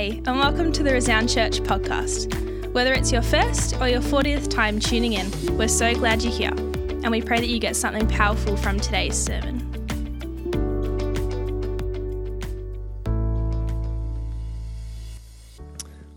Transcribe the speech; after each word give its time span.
And 0.00 0.38
welcome 0.38 0.72
to 0.72 0.82
the 0.82 0.94
Resound 0.94 1.28
Church 1.28 1.60
podcast. 1.60 2.72
Whether 2.72 2.94
it's 2.94 3.12
your 3.12 3.20
first 3.20 3.78
or 3.78 3.86
your 3.86 4.00
40th 4.00 4.48
time 4.48 4.80
tuning 4.80 5.12
in, 5.12 5.30
we're 5.58 5.68
so 5.68 5.92
glad 5.92 6.22
you're 6.22 6.32
here, 6.32 6.54
and 6.54 7.10
we 7.10 7.20
pray 7.20 7.38
that 7.38 7.48
you 7.48 7.58
get 7.58 7.76
something 7.76 8.08
powerful 8.08 8.56
from 8.56 8.80
today's 8.80 9.14
sermon. 9.14 9.60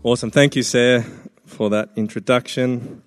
Awesome. 0.02 0.30
Thank 0.30 0.56
you, 0.56 0.62
Sarah, 0.62 1.04
for 1.44 1.68
that 1.68 1.90
introduction. 1.94 3.02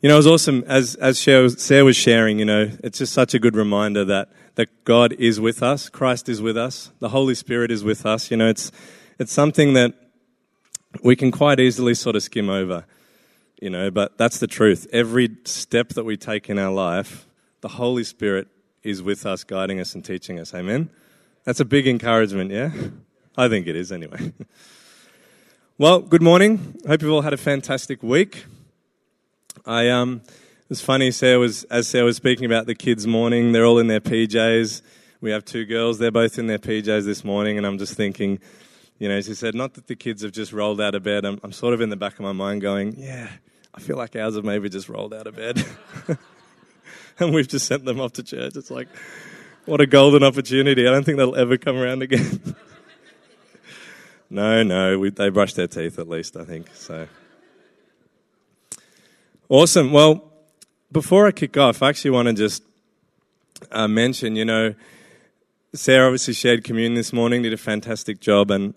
You 0.00 0.08
know, 0.08 0.14
it 0.14 0.16
was 0.16 0.26
awesome 0.26 0.64
as 0.66 0.96
as 0.96 1.20
Sarah 1.20 1.84
was 1.84 1.96
sharing. 1.96 2.40
You 2.40 2.46
know, 2.46 2.68
it's 2.82 2.98
just 2.98 3.12
such 3.12 3.32
a 3.32 3.38
good 3.38 3.54
reminder 3.54 4.04
that 4.06 4.32
that 4.54 4.84
God 4.84 5.12
is 5.14 5.40
with 5.40 5.62
us, 5.62 5.88
Christ 5.88 6.28
is 6.28 6.42
with 6.42 6.56
us, 6.56 6.90
the 6.98 7.10
Holy 7.10 7.34
Spirit 7.34 7.70
is 7.70 7.82
with 7.84 8.04
us. 8.04 8.30
You 8.30 8.36
know, 8.36 8.48
it's 8.48 8.70
it's 9.18 9.32
something 9.32 9.72
that 9.74 9.94
we 11.02 11.16
can 11.16 11.30
quite 11.30 11.60
easily 11.60 11.94
sort 11.94 12.16
of 12.16 12.22
skim 12.22 12.48
over. 12.48 12.84
You 13.60 13.70
know, 13.70 13.90
but 13.90 14.18
that's 14.18 14.40
the 14.40 14.48
truth. 14.48 14.88
Every 14.92 15.36
step 15.44 15.90
that 15.90 16.04
we 16.04 16.16
take 16.16 16.50
in 16.50 16.58
our 16.58 16.72
life, 16.72 17.26
the 17.60 17.68
Holy 17.68 18.02
Spirit 18.02 18.48
is 18.82 19.02
with 19.02 19.24
us, 19.24 19.44
guiding 19.44 19.78
us 19.78 19.94
and 19.94 20.04
teaching 20.04 20.40
us. 20.40 20.52
Amen. 20.52 20.90
That's 21.44 21.60
a 21.60 21.64
big 21.64 21.86
encouragement, 21.86 22.50
yeah? 22.50 22.72
I 23.36 23.48
think 23.48 23.68
it 23.68 23.76
is 23.76 23.92
anyway. 23.92 24.32
Well, 25.78 26.00
good 26.00 26.22
morning. 26.22 26.78
Hope 26.86 27.02
you've 27.02 27.10
all 27.10 27.22
had 27.22 27.32
a 27.32 27.38
fantastic 27.38 28.02
week. 28.04 28.44
I 29.66 29.88
um, 29.88 30.20
it 30.72 30.80
was 30.80 30.80
funny. 30.80 31.10
Sarah 31.10 31.38
was 31.38 31.64
as 31.64 31.86
Sarah 31.86 32.06
was 32.06 32.16
speaking 32.16 32.46
about 32.46 32.64
the 32.64 32.74
kids' 32.74 33.06
morning. 33.06 33.52
They're 33.52 33.66
all 33.66 33.78
in 33.78 33.88
their 33.88 34.00
PJs. 34.00 34.80
We 35.20 35.30
have 35.30 35.44
two 35.44 35.66
girls. 35.66 35.98
They're 35.98 36.10
both 36.10 36.38
in 36.38 36.46
their 36.46 36.58
PJs 36.58 37.04
this 37.04 37.24
morning, 37.24 37.58
and 37.58 37.66
I'm 37.66 37.76
just 37.76 37.92
thinking, 37.92 38.38
you 38.98 39.06
know, 39.06 39.16
as 39.16 39.26
she 39.26 39.34
said, 39.34 39.54
not 39.54 39.74
that 39.74 39.86
the 39.86 39.94
kids 39.94 40.22
have 40.22 40.32
just 40.32 40.50
rolled 40.50 40.80
out 40.80 40.94
of 40.94 41.02
bed. 41.02 41.26
I'm, 41.26 41.38
I'm 41.42 41.52
sort 41.52 41.74
of 41.74 41.82
in 41.82 41.90
the 41.90 41.96
back 41.96 42.14
of 42.14 42.20
my 42.20 42.32
mind 42.32 42.62
going, 42.62 42.94
yeah, 42.96 43.28
I 43.74 43.80
feel 43.80 43.98
like 43.98 44.16
ours 44.16 44.34
have 44.34 44.46
maybe 44.46 44.70
just 44.70 44.88
rolled 44.88 45.12
out 45.12 45.26
of 45.26 45.36
bed, 45.36 45.62
and 47.18 47.34
we've 47.34 47.48
just 47.48 47.66
sent 47.66 47.84
them 47.84 48.00
off 48.00 48.14
to 48.14 48.22
church. 48.22 48.56
It's 48.56 48.70
like, 48.70 48.88
what 49.66 49.82
a 49.82 49.86
golden 49.86 50.22
opportunity. 50.24 50.88
I 50.88 50.90
don't 50.90 51.04
think 51.04 51.18
they'll 51.18 51.36
ever 51.36 51.58
come 51.58 51.76
around 51.76 52.00
again. 52.00 52.56
no, 54.30 54.62
no, 54.62 54.98
we, 54.98 55.10
they 55.10 55.28
brushed 55.28 55.56
their 55.56 55.68
teeth 55.68 55.98
at 55.98 56.08
least, 56.08 56.34
I 56.34 56.44
think. 56.44 56.70
So. 56.72 57.08
Awesome. 59.50 59.92
Well, 59.92 60.31
before 60.92 61.26
I 61.26 61.32
kick 61.32 61.56
off, 61.56 61.82
I 61.82 61.88
actually 61.88 62.10
want 62.10 62.28
to 62.28 62.34
just 62.34 62.62
uh, 63.70 63.88
mention, 63.88 64.36
you 64.36 64.44
know, 64.44 64.74
Sarah 65.74 66.06
obviously 66.06 66.34
shared 66.34 66.64
communion 66.64 66.94
this 66.94 67.12
morning, 67.12 67.42
did 67.42 67.52
a 67.52 67.56
fantastic 67.56 68.20
job, 68.20 68.50
and, 68.50 68.74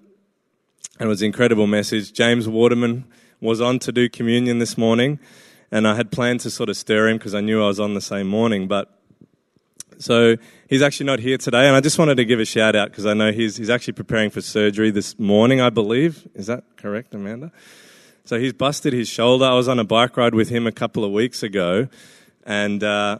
and 0.97 1.07
it 1.07 1.07
was 1.07 1.21
an 1.21 1.27
incredible 1.27 1.67
message. 1.67 2.13
James 2.13 2.47
Waterman 2.47 3.03
was 3.41 3.59
on 3.59 3.79
to 3.79 3.91
do 3.91 4.07
communion 4.07 4.59
this 4.59 4.77
morning, 4.77 5.19
and 5.71 5.85
I 5.85 5.95
had 5.95 6.11
planned 6.11 6.39
to 6.41 6.49
sort 6.49 6.69
of 6.69 6.77
stir 6.77 7.09
him 7.09 7.17
because 7.17 7.35
I 7.35 7.41
knew 7.41 7.61
I 7.61 7.67
was 7.67 7.81
on 7.81 7.95
the 7.95 8.01
same 8.01 8.27
morning, 8.27 8.67
but 8.67 8.91
so 9.97 10.37
he's 10.69 10.81
actually 10.81 11.07
not 11.07 11.19
here 11.19 11.37
today, 11.37 11.67
and 11.67 11.75
I 11.75 11.81
just 11.81 11.99
wanted 11.99 12.15
to 12.15 12.25
give 12.25 12.39
a 12.39 12.45
shout 12.45 12.75
out 12.75 12.91
because 12.91 13.05
I 13.05 13.13
know 13.13 13.33
he's, 13.33 13.57
he's 13.57 13.69
actually 13.69 13.93
preparing 13.93 14.29
for 14.29 14.39
surgery 14.39 14.89
this 14.91 15.19
morning, 15.19 15.59
I 15.59 15.69
believe. 15.69 16.27
Is 16.33 16.47
that 16.47 16.63
correct, 16.77 17.13
Amanda? 17.13 17.51
So 18.25 18.39
he's 18.39 18.53
busted 18.53 18.91
his 18.91 19.07
shoulder. 19.07 19.45
I 19.45 19.53
was 19.53 19.67
on 19.67 19.77
a 19.77 19.83
bike 19.83 20.17
ride 20.17 20.33
with 20.33 20.49
him 20.49 20.65
a 20.65 20.71
couple 20.71 21.03
of 21.03 21.11
weeks 21.11 21.43
ago, 21.43 21.87
and 22.43 22.83
uh, 22.83 23.19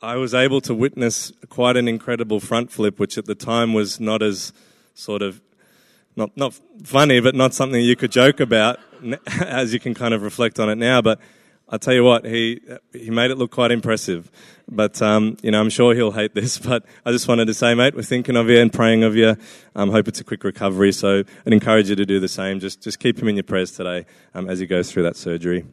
I 0.00 0.14
was 0.14 0.32
able 0.32 0.60
to 0.60 0.74
witness 0.74 1.32
quite 1.48 1.76
an 1.76 1.88
incredible 1.88 2.38
front 2.38 2.70
flip, 2.70 3.00
which 3.00 3.18
at 3.18 3.26
the 3.26 3.34
time 3.34 3.74
was 3.74 3.98
not 3.98 4.22
as 4.22 4.52
sort 4.94 5.22
of 5.22 5.40
not 6.14 6.36
not 6.36 6.54
funny, 6.84 7.18
but 7.18 7.34
not 7.34 7.52
something 7.52 7.80
you 7.82 7.96
could 7.96 8.12
joke 8.12 8.38
about, 8.38 8.78
as 9.40 9.74
you 9.74 9.80
can 9.80 9.92
kind 9.92 10.14
of 10.14 10.22
reflect 10.22 10.60
on 10.60 10.70
it 10.70 10.76
now. 10.76 11.02
But 11.02 11.18
I 11.70 11.76
tell 11.76 11.92
you 11.92 12.02
what, 12.02 12.24
he 12.24 12.60
he 12.92 13.10
made 13.10 13.30
it 13.30 13.36
look 13.36 13.50
quite 13.50 13.70
impressive. 13.70 14.30
But 14.70 15.00
um, 15.02 15.36
you 15.42 15.50
know, 15.50 15.60
I'm 15.60 15.70
sure 15.70 15.94
he'll 15.94 16.12
hate 16.12 16.34
this. 16.34 16.58
But 16.68 16.84
I 17.04 17.12
just 17.12 17.28
wanted 17.28 17.46
to 17.46 17.54
say, 17.54 17.74
mate, 17.74 17.94
we're 17.94 18.02
thinking 18.02 18.36
of 18.36 18.48
you 18.48 18.58
and 18.58 18.72
praying 18.72 19.02
of 19.02 19.16
you. 19.16 19.36
Um, 19.74 19.90
hope 19.90 20.08
it's 20.08 20.20
a 20.20 20.24
quick 20.24 20.44
recovery. 20.44 20.92
So 20.92 21.24
I'd 21.46 21.52
encourage 21.52 21.90
you 21.90 21.96
to 21.96 22.06
do 22.06 22.20
the 22.20 22.28
same. 22.28 22.60
Just 22.60 22.82
just 22.82 22.98
keep 22.98 23.18
him 23.18 23.28
in 23.28 23.36
your 23.36 23.44
prayers 23.44 23.72
today 23.72 24.06
um, 24.34 24.48
as 24.48 24.58
he 24.58 24.66
goes 24.66 24.90
through 24.90 25.02
that 25.04 25.16
surgery. 25.16 25.64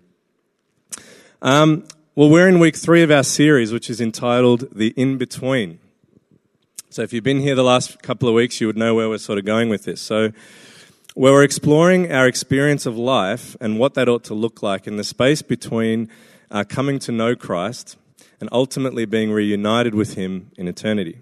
Um, 1.42 1.86
well, 2.16 2.30
we're 2.30 2.48
in 2.48 2.60
week 2.60 2.76
three 2.76 3.04
of 3.04 3.12
our 3.12 3.24
series, 3.24 3.72
which 3.72 3.90
is 3.90 4.02
entitled 4.02 4.68
"The 4.74 4.94
In 4.98 5.18
Between." 5.18 5.80
So 6.90 7.02
if 7.02 7.12
you've 7.12 7.26
been 7.26 7.42
here 7.42 7.56
the 7.56 7.64
last 7.64 8.02
couple 8.02 8.30
of 8.30 8.36
weeks, 8.36 8.62
you 8.62 8.68
would 8.68 8.78
know 8.78 8.96
where 8.96 9.10
we're 9.10 9.18
sort 9.18 9.38
of 9.38 9.44
going 9.44 9.68
with 9.68 9.84
this. 9.84 10.02
So 10.02 10.32
where 11.16 11.32
we're 11.32 11.44
exploring 11.44 12.12
our 12.12 12.28
experience 12.28 12.86
of 12.86 12.98
life 12.98 13.56
and 13.62 13.80
what 13.80 13.94
that 13.94 14.10
ought 14.10 14.26
to 14.26 14.34
look 14.34 14.62
like 14.62 14.86
in 14.86 14.98
the 14.98 15.04
space 15.04 15.42
between 15.42 16.10
uh, 16.52 16.66
coming 16.68 17.00
to 17.00 17.10
know 17.10 17.38
Christ 17.38 17.96
and 18.42 18.50
ultimately 18.52 19.06
being 19.06 19.32
reunited 19.32 19.96
with 19.96 20.16
Him 20.16 20.52
in 20.58 20.68
eternity. 20.68 21.22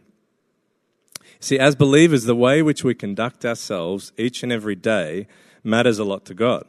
See, 1.40 1.60
as 1.60 1.76
believers, 1.76 2.24
the 2.24 2.36
way 2.36 2.64
which 2.64 2.84
we 2.84 2.96
conduct 2.96 3.46
ourselves 3.46 4.12
each 4.18 4.42
and 4.42 4.52
every 4.52 4.76
day 4.76 5.28
matters 5.64 6.00
a 6.00 6.04
lot 6.04 6.26
to 6.26 6.34
God. 6.34 6.66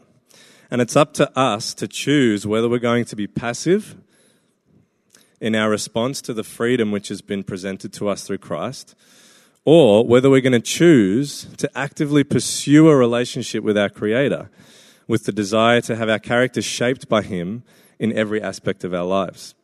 And 0.70 0.82
it's 0.82 0.96
up 0.96 1.14
to 1.14 1.38
us 1.38 1.72
to 1.74 1.88
choose 1.88 2.46
whether 2.46 2.68
we're 2.68 2.78
going 2.78 3.06
to 3.06 3.16
be 3.16 3.26
passive 3.26 3.96
in 5.40 5.54
our 5.54 5.70
response 5.70 6.20
to 6.22 6.34
the 6.34 6.44
freedom 6.44 6.92
which 6.92 7.08
has 7.08 7.22
been 7.22 7.42
presented 7.42 7.94
to 7.94 8.08
us 8.10 8.24
through 8.24 8.38
Christ 8.38 8.94
or 9.64 10.06
whether 10.06 10.28
we're 10.28 10.40
going 10.40 10.52
to 10.52 10.60
choose 10.60 11.46
to 11.56 11.70
actively 11.74 12.24
pursue 12.24 12.88
a 12.88 12.96
relationship 12.96 13.64
with 13.64 13.78
our 13.78 13.88
Creator 13.88 14.50
with 15.06 15.24
the 15.24 15.32
desire 15.32 15.80
to 15.82 15.96
have 15.96 16.08
our 16.08 16.18
character 16.18 16.62
shaped 16.62 17.08
by 17.08 17.22
Him 17.22 17.62
in 17.98 18.12
every 18.12 18.42
aspect 18.42 18.84
of 18.84 18.94
our 18.94 19.04
lives. 19.04 19.54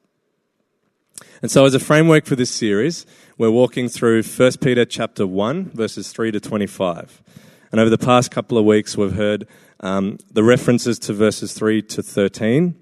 And 1.42 1.50
so, 1.50 1.64
as 1.64 1.74
a 1.74 1.80
framework 1.80 2.26
for 2.26 2.36
this 2.36 2.50
series, 2.50 3.06
we're 3.38 3.50
walking 3.50 3.88
through 3.88 4.22
1 4.22 4.52
Peter 4.60 4.84
chapter 4.84 5.26
1, 5.26 5.70
verses 5.70 6.12
3 6.12 6.30
to 6.32 6.40
25. 6.40 7.22
And 7.72 7.80
over 7.80 7.90
the 7.90 7.98
past 7.98 8.30
couple 8.30 8.58
of 8.58 8.64
weeks, 8.64 8.96
we've 8.96 9.12
heard 9.12 9.46
um, 9.80 10.18
the 10.30 10.42
references 10.42 10.98
to 11.00 11.12
verses 11.12 11.54
3 11.54 11.82
to 11.82 12.02
13. 12.02 12.74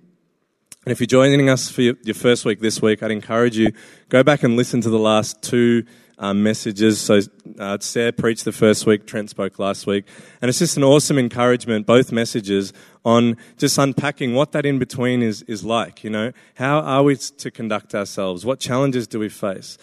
And 0.84 0.92
if 0.92 1.00
you're 1.00 1.06
joining 1.06 1.50
us 1.50 1.70
for 1.70 1.82
your, 1.82 1.94
your 2.02 2.14
first 2.14 2.44
week 2.44 2.60
this 2.60 2.80
week, 2.80 3.02
I'd 3.02 3.10
encourage 3.10 3.56
you 3.56 3.72
go 4.08 4.22
back 4.22 4.42
and 4.42 4.56
listen 4.56 4.80
to 4.80 4.90
the 4.90 4.98
last 4.98 5.42
two 5.42 5.84
um, 6.18 6.42
messages. 6.42 7.00
So 7.00 7.20
uh, 7.58 7.78
Sarah 7.80 8.12
preached 8.12 8.44
the 8.44 8.52
first 8.52 8.86
week, 8.86 9.06
Trent 9.06 9.30
spoke 9.30 9.58
last 9.58 9.86
week. 9.86 10.06
And 10.42 10.48
it's 10.48 10.58
just 10.58 10.76
an 10.76 10.84
awesome 10.84 11.18
encouragement, 11.18 11.86
both 11.86 12.12
messages, 12.12 12.72
on 13.04 13.36
just 13.56 13.78
unpacking 13.78 14.34
what 14.34 14.52
that 14.52 14.66
in 14.66 14.78
between 14.78 15.22
is, 15.22 15.42
is 15.42 15.64
like. 15.64 16.04
You 16.04 16.10
know, 16.10 16.32
how 16.54 16.80
are 16.80 17.02
we 17.02 17.16
to 17.16 17.50
conduct 17.50 17.94
ourselves? 17.94 18.44
What 18.44 18.60
challenges 18.60 19.06
do 19.06 19.18
we 19.18 19.28
face? 19.28 19.78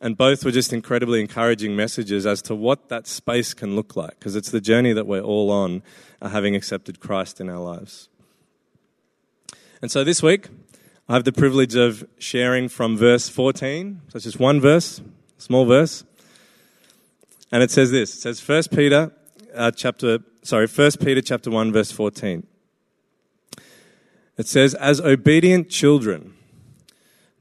And 0.00 0.16
both 0.16 0.44
were 0.44 0.50
just 0.50 0.72
incredibly 0.72 1.20
encouraging 1.20 1.76
messages 1.76 2.26
as 2.26 2.42
to 2.42 2.54
what 2.54 2.88
that 2.88 3.06
space 3.06 3.54
can 3.54 3.74
look 3.76 3.96
like, 3.96 4.18
because 4.18 4.36
it's 4.36 4.50
the 4.50 4.60
journey 4.60 4.92
that 4.92 5.06
we're 5.06 5.22
all 5.22 5.50
on, 5.50 5.82
uh, 6.20 6.28
having 6.28 6.54
accepted 6.54 7.00
Christ 7.00 7.40
in 7.40 7.48
our 7.48 7.60
lives. 7.60 8.08
And 9.80 9.90
so 9.90 10.04
this 10.04 10.22
week, 10.22 10.48
I 11.08 11.14
have 11.14 11.24
the 11.24 11.32
privilege 11.32 11.74
of 11.74 12.06
sharing 12.18 12.68
from 12.68 12.96
verse 12.96 13.28
14. 13.28 14.00
So 14.08 14.16
it's 14.16 14.24
just 14.24 14.40
one 14.40 14.60
verse, 14.60 15.00
small 15.44 15.66
verse. 15.66 16.04
And 17.52 17.62
it 17.62 17.70
says 17.70 17.90
this. 17.90 18.14
It 18.14 18.20
says 18.20 18.48
1 18.48 18.62
Peter 18.74 19.12
uh, 19.54 19.70
chapter 19.70 20.20
sorry, 20.42 20.66
1 20.66 20.92
Peter 21.04 21.20
chapter 21.20 21.50
1 21.50 21.70
verse 21.70 21.92
14. 21.92 22.46
It 24.38 24.46
says 24.46 24.74
as 24.74 25.02
obedient 25.02 25.68
children 25.68 26.32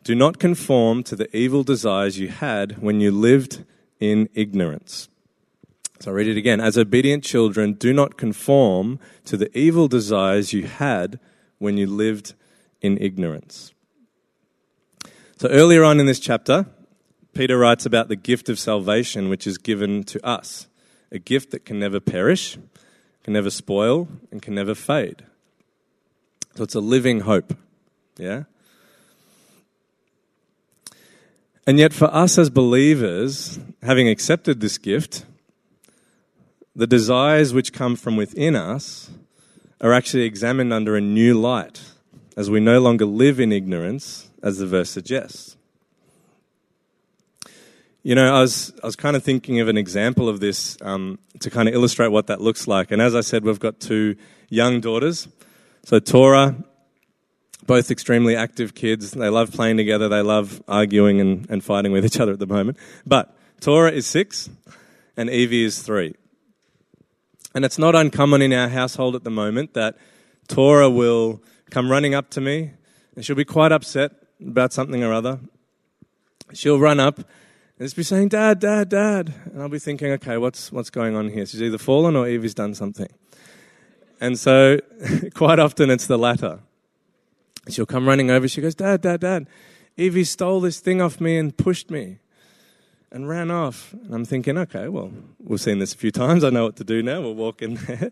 do 0.04 0.16
not 0.16 0.38
conform 0.38 1.02
to 1.04 1.16
the 1.16 1.34
evil 1.36 1.64
desires 1.64 2.20
you 2.20 2.28
had 2.28 2.82
when 2.82 3.00
you 3.00 3.10
lived 3.10 3.64
in 4.02 4.28
ignorance. 4.34 5.08
So 6.02 6.12
I 6.12 6.14
read 6.16 6.28
it 6.28 6.36
again. 6.36 6.60
As 6.60 6.78
obedient 6.78 7.24
children, 7.24 7.72
do 7.72 7.94
not 7.94 8.18
conform 8.18 9.00
to 9.24 9.38
the 9.38 9.58
evil 9.58 9.88
desires 9.88 10.52
you 10.52 10.68
had 10.68 11.22
when 11.58 11.78
you 11.78 11.88
lived 11.88 12.34
in 12.82 12.98
ignorance. 12.98 13.74
So 15.38 15.48
earlier 15.48 15.86
on 15.86 16.02
in 16.02 16.06
this 16.06 16.20
chapter, 16.20 16.66
Peter 17.34 17.58
writes 17.58 17.86
about 17.86 18.10
the 18.10 18.16
gift 18.16 18.48
of 18.50 18.60
salvation 18.60 19.30
which 19.30 19.48
is 19.48 19.58
given 19.58 20.04
to 20.04 20.24
us, 20.26 20.68
a 21.12 21.20
gift 21.20 21.52
that 21.52 21.66
can 21.66 21.80
never 21.80 22.00
perish, 22.00 22.58
can 23.24 23.34
never 23.34 23.50
spoil, 23.50 24.08
and 24.32 24.42
can 24.42 24.54
never 24.54 24.76
fade. 24.76 25.24
So 26.56 26.64
it's 26.64 26.76
a 26.76 26.80
living 26.80 27.22
hope. 27.22 27.56
Yeah? 28.18 28.44
And 31.66 31.80
yet, 31.80 31.94
for 31.94 32.14
us 32.14 32.38
as 32.38 32.50
believers, 32.50 33.58
having 33.82 34.08
accepted 34.10 34.60
this 34.60 34.78
gift, 34.78 35.26
the 36.76 36.88
desires 36.88 37.54
which 37.54 37.74
come 37.74 37.96
from 37.96 38.18
within 38.18 38.56
us 38.56 39.10
are 39.80 39.94
actually 39.94 40.24
examined 40.24 40.74
under 40.74 40.96
a 40.96 41.02
new 41.02 41.40
light 41.40 41.82
as 42.36 42.50
we 42.50 42.60
no 42.60 42.80
longer 42.80 43.06
live 43.06 43.40
in 43.40 43.52
ignorance, 43.52 44.30
as 44.42 44.58
the 44.58 44.68
verse 44.68 44.90
suggests. 44.90 45.56
You 48.06 48.16
know, 48.16 48.36
I 48.36 48.42
was, 48.42 48.74
I 48.84 48.86
was 48.86 48.98
kind 48.98 49.16
of 49.16 49.24
thinking 49.24 49.62
of 49.62 49.70
an 49.70 49.78
example 49.78 50.28
of 50.28 50.42
this 50.42 50.78
um, 50.82 51.20
to 51.40 51.50
kind 51.50 51.70
of 51.70 51.74
illustrate 51.74 52.10
what 52.10 52.28
that 52.28 52.42
looks 52.42 52.68
like. 52.68 52.92
And 52.92 53.02
as 53.02 53.16
I 53.16 53.22
said, 53.22 53.46
we've 53.46 53.62
got 53.62 53.80
two 53.80 54.18
young 54.50 54.82
daughters. 54.82 55.30
So, 55.86 56.00
Tora, 56.00 56.54
both 57.66 57.90
extremely 57.90 58.36
active 58.36 58.76
kids. 58.76 59.12
They 59.12 59.30
love 59.30 59.54
playing 59.54 59.78
together, 59.78 60.10
they 60.10 60.22
love 60.22 60.62
arguing 60.68 61.22
and, 61.22 61.50
and 61.50 61.64
fighting 61.64 61.94
with 61.94 62.04
each 62.04 62.20
other 62.20 62.34
at 62.34 62.40
the 62.40 62.46
moment. 62.46 62.78
But 63.06 63.34
Tora 63.62 63.92
is 63.92 64.06
six, 64.06 64.50
and 65.16 65.30
Evie 65.30 65.64
is 65.64 65.82
three. 65.82 66.14
And 67.56 67.64
it's 67.64 67.78
not 67.78 67.96
uncommon 67.96 68.42
in 68.42 68.52
our 68.52 68.68
household 68.68 69.16
at 69.16 69.24
the 69.24 69.32
moment 69.32 69.76
that 69.76 69.98
Tora 70.50 70.90
will 70.90 71.42
come 71.70 71.90
running 71.90 72.14
up 72.14 72.30
to 72.32 72.42
me 72.42 72.72
and 73.16 73.24
she'll 73.24 73.38
be 73.38 73.46
quite 73.46 73.72
upset 73.72 74.12
about 74.46 74.74
something 74.74 75.04
or 75.04 75.14
other. 75.14 75.40
She'll 76.54 76.80
run 76.80 77.00
up 77.00 77.22
and 77.80 77.86
just 77.86 77.96
be 77.96 78.04
saying, 78.04 78.30
Dad, 78.30 78.60
Dad, 78.60 78.90
Dad. 78.90 79.34
And 79.46 79.62
I'll 79.62 79.70
be 79.70 79.80
thinking, 79.80 80.12
okay, 80.12 80.38
what's, 80.38 80.72
what's 80.72 80.90
going 80.90 81.16
on 81.16 81.30
here? 81.30 81.46
She's 81.46 81.62
either 81.62 81.78
fallen 81.78 82.16
or 82.16 82.28
Evie's 82.28 82.54
done 82.54 82.74
something. 82.76 83.10
And 84.22 84.38
so 84.38 84.80
quite 85.34 85.60
often 85.60 85.90
it's 85.90 86.08
the 86.08 86.18
latter. 86.18 86.60
She'll 87.70 87.86
come 87.86 88.08
running 88.08 88.30
over. 88.30 88.48
She 88.48 88.62
goes, 88.62 88.76
Dad, 88.76 89.02
Dad, 89.02 89.22
Dad, 89.22 89.48
Evie 89.98 90.24
stole 90.24 90.60
this 90.60 90.80
thing 90.80 91.02
off 91.02 91.20
me 91.20 91.38
and 91.38 91.56
pushed 91.56 91.90
me 91.90 92.20
and 93.12 93.28
ran 93.28 93.50
off. 93.50 93.94
And 93.94 94.14
I'm 94.14 94.26
thinking, 94.26 94.58
okay, 94.58 94.88
well, 94.88 95.12
we've 95.40 95.62
seen 95.62 95.80
this 95.80 95.94
a 95.94 95.98
few 95.98 96.12
times. 96.12 96.44
I 96.44 96.52
know 96.52 96.66
what 96.66 96.76
to 96.78 96.84
do 96.84 97.02
now. 97.02 97.22
We'll 97.22 97.36
walk 97.36 97.62
in 97.62 97.76
there. 97.88 98.12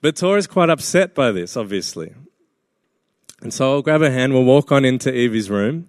But 0.00 0.16
Tora's 0.16 0.46
quite 0.46 0.70
upset 0.70 1.14
by 1.14 1.32
this, 1.32 1.56
obviously. 1.56 2.14
And 3.40 3.52
so 3.52 3.72
I'll 3.72 3.82
grab 3.82 4.00
her 4.00 4.10
hand, 4.10 4.32
we'll 4.32 4.44
walk 4.44 4.72
on 4.72 4.84
into 4.84 5.10
Evie's 5.10 5.50
room. 5.50 5.88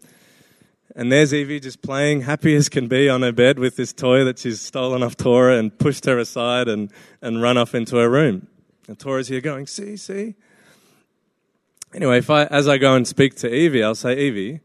And 0.94 1.12
there's 1.12 1.34
Evie 1.34 1.60
just 1.60 1.82
playing 1.82 2.22
happy 2.22 2.56
as 2.56 2.70
can 2.70 2.88
be 2.88 3.10
on 3.10 3.22
her 3.22 3.32
bed 3.32 3.60
with 3.60 3.76
this 3.76 3.92
toy 3.92 4.24
that 4.24 4.40
she's 4.40 4.62
stolen 4.62 5.04
off 5.04 5.18
Tora 5.18 5.58
and 5.58 5.78
pushed 5.78 6.06
her 6.06 6.18
aside 6.20 6.68
and, 6.68 6.92
and 7.22 7.42
run 7.42 7.58
off 7.58 7.74
into 7.74 7.98
her 7.98 8.10
room. 8.10 8.48
And 8.88 9.00
Tora's 9.00 9.28
here 9.28 9.42
going, 9.42 9.68
see, 9.68 9.98
see. 9.98 10.36
Anyway, 11.94 12.20
if 12.20 12.30
I, 12.30 12.46
as 12.46 12.68
I 12.68 12.78
go 12.78 12.94
and 12.96 13.08
speak 13.08 13.36
to 13.38 13.54
Evie, 13.54 13.84
I'll 13.84 13.96
say, 13.96 14.18
Evie, 14.18 14.60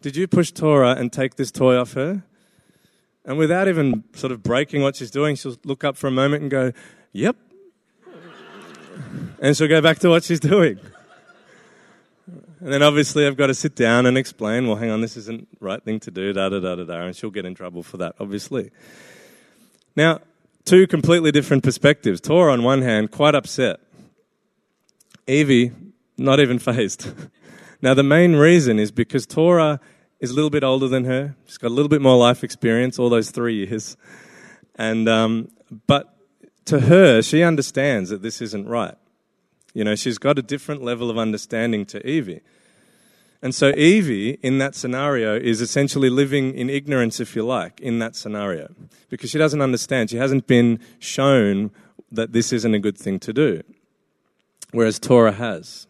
did 0.00 0.16
you 0.16 0.26
push 0.26 0.50
Tora 0.50 0.94
and 0.94 1.12
take 1.12 1.36
this 1.36 1.50
toy 1.50 1.76
off 1.76 1.92
her? 1.92 2.24
And 3.24 3.38
without 3.38 3.68
even 3.68 4.04
sort 4.14 4.32
of 4.32 4.42
breaking 4.42 4.82
what 4.82 4.96
she's 4.96 5.10
doing, 5.10 5.36
she'll 5.36 5.56
look 5.64 5.84
up 5.84 5.96
for 5.96 6.08
a 6.08 6.10
moment 6.10 6.42
and 6.42 6.50
go, 6.50 6.72
Yep. 7.12 7.36
and 9.40 9.56
she'll 9.56 9.68
go 9.68 9.80
back 9.80 10.00
to 10.00 10.08
what 10.08 10.24
she's 10.24 10.40
doing. 10.40 10.80
And 12.62 12.72
then 12.72 12.80
obviously 12.80 13.26
I've 13.26 13.36
got 13.36 13.48
to 13.48 13.54
sit 13.54 13.74
down 13.74 14.06
and 14.06 14.16
explain, 14.16 14.68
well, 14.68 14.76
hang 14.76 14.90
on, 14.90 15.00
this 15.00 15.16
isn't 15.16 15.50
the 15.58 15.66
right 15.66 15.82
thing 15.82 15.98
to 15.98 16.12
do, 16.12 16.32
da 16.32 16.48
da 16.48 16.60
da 16.60 16.76
da 16.76 16.84
da, 16.84 17.06
and 17.06 17.16
she'll 17.16 17.32
get 17.32 17.44
in 17.44 17.56
trouble 17.56 17.82
for 17.82 17.96
that, 17.96 18.14
obviously. 18.20 18.70
Now, 19.96 20.20
two 20.64 20.86
completely 20.86 21.32
different 21.32 21.64
perspectives. 21.64 22.20
Tora, 22.20 22.52
on 22.52 22.62
one 22.62 22.82
hand, 22.82 23.10
quite 23.10 23.34
upset. 23.34 23.80
Evie, 25.26 25.72
not 26.16 26.38
even 26.38 26.60
fazed. 26.60 27.12
now, 27.82 27.94
the 27.94 28.04
main 28.04 28.36
reason 28.36 28.78
is 28.78 28.92
because 28.92 29.26
Tora 29.26 29.80
is 30.20 30.30
a 30.30 30.34
little 30.34 30.48
bit 30.48 30.62
older 30.62 30.86
than 30.86 31.04
her. 31.06 31.34
She's 31.46 31.58
got 31.58 31.72
a 31.72 31.74
little 31.74 31.88
bit 31.88 32.00
more 32.00 32.16
life 32.16 32.44
experience, 32.44 32.96
all 32.96 33.10
those 33.10 33.32
three 33.32 33.66
years. 33.66 33.96
And, 34.76 35.08
um, 35.08 35.50
but 35.88 36.14
to 36.66 36.78
her, 36.78 37.22
she 37.22 37.42
understands 37.42 38.10
that 38.10 38.22
this 38.22 38.40
isn't 38.40 38.68
right. 38.68 38.94
You 39.74 39.84
know, 39.84 39.94
she's 39.94 40.18
got 40.18 40.38
a 40.38 40.42
different 40.42 40.82
level 40.82 41.10
of 41.10 41.18
understanding 41.18 41.86
to 41.86 42.06
Evie. 42.06 42.40
And 43.42 43.54
so 43.54 43.70
Evie, 43.74 44.38
in 44.42 44.58
that 44.58 44.76
scenario, 44.76 45.36
is 45.36 45.60
essentially 45.60 46.08
living 46.08 46.54
in 46.54 46.70
ignorance, 46.70 47.18
if 47.18 47.34
you 47.34 47.44
like, 47.44 47.80
in 47.80 47.98
that 47.98 48.14
scenario. 48.14 48.72
Because 49.08 49.30
she 49.30 49.38
doesn't 49.38 49.60
understand. 49.60 50.10
She 50.10 50.16
hasn't 50.16 50.46
been 50.46 50.78
shown 51.00 51.72
that 52.12 52.32
this 52.32 52.52
isn't 52.52 52.74
a 52.74 52.78
good 52.78 52.96
thing 52.96 53.18
to 53.20 53.32
do. 53.32 53.62
Whereas 54.70 55.00
Tora 55.00 55.32
has. 55.32 55.88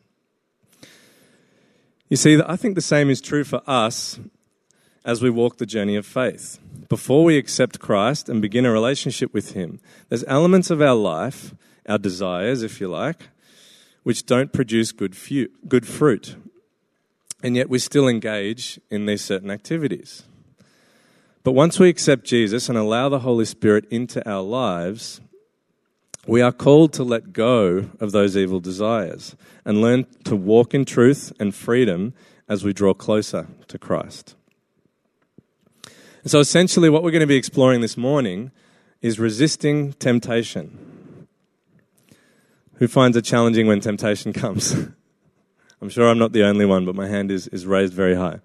You 2.09 2.17
see, 2.17 2.41
I 2.47 2.57
think 2.57 2.75
the 2.75 2.81
same 2.81 3.11
is 3.11 3.21
true 3.21 3.45
for 3.45 3.63
us 3.67 4.19
as 5.05 5.21
we 5.21 5.31
walk 5.31 5.59
the 5.59 5.67
journey 5.67 5.97
of 5.97 6.07
faith. 6.07 6.59
Before 6.89 7.25
we 7.25 7.37
accept 7.37 7.81
Christ 7.81 8.29
and 8.29 8.41
begin 8.41 8.65
a 8.65 8.73
relationship 8.73 9.35
with 9.35 9.53
Him, 9.53 9.79
there's 10.09 10.25
elements 10.25 10.71
of 10.71 10.81
our 10.81 10.95
life, 10.95 11.55
our 11.87 11.99
desires, 11.99 12.63
if 12.63 12.81
you 12.81 12.89
like, 12.89 13.29
which 14.03 14.27
don't 14.27 14.53
produce 14.53 14.93
good, 14.93 15.17
fu- 15.17 15.49
good 15.69 15.87
fruit. 15.87 16.37
And 17.43 17.57
yet 17.57 17.69
we 17.69 17.79
still 17.79 18.09
engage 18.09 18.81
in 18.91 19.07
these 19.07 19.23
certain 19.23 19.51
activities. 19.51 20.25
But 21.45 21.53
once 21.53 21.81
we 21.81 21.89
accept 21.89 22.25
Jesus 22.25 22.69
and 22.69 22.79
allow 22.79 23.09
the 23.09 23.21
Holy 23.21 23.45
Spirit 23.45 23.85
into 23.91 24.27
our 24.29 24.43
lives, 24.43 25.21
we 26.27 26.41
are 26.41 26.53
called 26.53 26.93
to 26.95 27.03
let 27.03 27.33
go 27.33 27.91
of 27.99 28.13
those 28.13 28.37
evil 28.37 28.61
desires 28.61 29.35
and 29.65 29.81
learn 29.81 30.07
to 30.25 30.37
walk 30.37 30.73
in 30.73 30.85
truth 30.85 31.33
and 31.41 31.53
freedom 31.53 32.15
as 32.49 32.63
we 32.63 32.73
draw 32.73 32.95
closer 32.95 33.49
to 33.67 33.79
Christ. 33.79 34.37
And 36.23 36.31
so, 36.31 36.39
essentially, 36.39 36.89
what 36.89 37.03
we're 37.03 37.11
going 37.11 37.21
to 37.21 37.27
be 37.27 37.37
exploring 37.37 37.81
this 37.81 37.97
morning 37.97 38.53
is 39.01 39.19
resisting 39.19 39.95
temptation. 39.95 40.92
Who 42.83 42.89
finds 42.89 43.17
it 43.17 43.23
challenging 43.23 43.69
when 43.69 43.79
temptation 43.79 44.33
comes? 44.43 44.75
I'm 45.81 45.89
sure 45.89 46.09
I'm 46.09 46.19
not 46.19 46.33
the 46.33 46.43
only 46.43 46.67
one, 46.67 46.85
but 46.85 46.97
my 46.97 47.07
hand 47.07 47.31
is, 47.31 47.47
is 47.47 47.65
raised 47.65 47.93
very 47.93 48.17
high. 48.17 48.41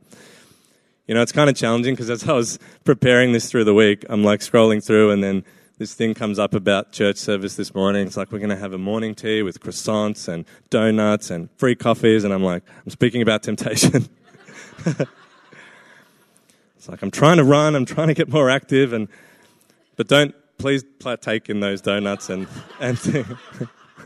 You 1.07 1.15
know, 1.15 1.23
it's 1.23 1.31
kind 1.31 1.49
of 1.49 1.55
challenging 1.55 1.95
because 1.95 2.11
as 2.11 2.29
I 2.29 2.33
was 2.33 2.59
preparing 2.83 3.31
this 3.31 3.49
through 3.49 3.63
the 3.63 3.73
week, 3.73 4.05
I'm 4.07 4.23
like 4.23 4.41
scrolling 4.41 4.85
through 4.85 5.09
and 5.09 5.23
then 5.23 5.43
this 5.79 5.95
thing 5.95 6.13
comes 6.13 6.37
up 6.37 6.53
about 6.53 6.91
church 6.91 7.17
service 7.17 7.55
this 7.55 7.73
morning. 7.73 8.05
It's 8.05 8.15
like 8.15 8.31
we're 8.31 8.37
going 8.37 8.51
to 8.51 8.57
have 8.57 8.73
a 8.73 8.77
morning 8.77 9.15
tea 9.15 9.41
with 9.41 9.59
croissants 9.59 10.27
and 10.27 10.45
donuts 10.69 11.31
and 11.31 11.49
free 11.57 11.75
coffees. 11.75 12.23
And 12.23 12.31
I'm 12.31 12.43
like, 12.43 12.61
I'm 12.85 12.91
speaking 12.91 13.23
about 13.23 13.41
temptation. 13.41 14.07
it's 14.85 15.07
like 16.87 17.01
I'm 17.01 17.09
trying 17.09 17.37
to 17.37 17.43
run, 17.43 17.73
I'm 17.73 17.85
trying 17.85 18.09
to 18.09 18.13
get 18.13 18.29
more 18.29 18.51
active, 18.51 18.93
and 18.93 19.07
but 19.95 20.07
don't 20.07 20.35
please 20.59 20.83
partake 20.99 21.49
in 21.49 21.59
those 21.59 21.81
donuts 21.81 22.29
and 22.29 22.47
and 22.79 22.99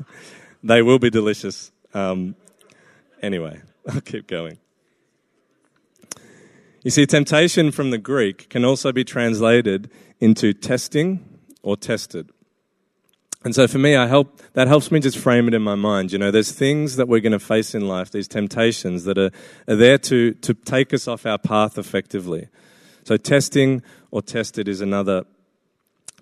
they 0.63 0.81
will 0.81 0.99
be 0.99 1.09
delicious. 1.09 1.71
Um, 1.93 2.35
anyway, 3.21 3.61
I'll 3.89 4.01
keep 4.01 4.27
going. 4.27 4.57
You 6.83 6.89
see, 6.89 7.05
temptation 7.05 7.71
from 7.71 7.91
the 7.91 7.99
Greek 7.99 8.49
can 8.49 8.65
also 8.65 8.91
be 8.91 9.03
translated 9.03 9.91
into 10.19 10.53
testing 10.53 11.39
or 11.61 11.77
tested. 11.77 12.31
And 13.43 13.55
so 13.55 13.67
for 13.67 13.79
me, 13.79 13.95
I 13.95 14.07
help, 14.07 14.39
that 14.53 14.67
helps 14.67 14.91
me 14.91 14.99
just 14.99 15.17
frame 15.17 15.47
it 15.47 15.53
in 15.53 15.61
my 15.63 15.75
mind. 15.75 16.11
You 16.11 16.19
know, 16.19 16.29
there's 16.29 16.51
things 16.51 16.95
that 16.95 17.07
we're 17.07 17.21
going 17.21 17.31
to 17.31 17.39
face 17.39 17.73
in 17.73 17.87
life, 17.87 18.11
these 18.11 18.27
temptations 18.27 19.03
that 19.05 19.17
are, 19.17 19.31
are 19.67 19.75
there 19.75 19.97
to, 19.99 20.33
to 20.33 20.53
take 20.53 20.93
us 20.93 21.07
off 21.07 21.25
our 21.25 21.39
path 21.39 21.77
effectively. 21.77 22.49
So 23.03 23.17
testing 23.17 23.81
or 24.11 24.21
tested 24.21 24.67
is 24.67 24.81
another 24.81 25.25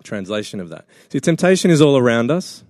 translation 0.02 0.60
of 0.60 0.70
that. 0.70 0.86
See, 1.10 1.20
temptation 1.20 1.70
is 1.70 1.82
all 1.82 1.98
around 1.98 2.30
us. 2.30 2.64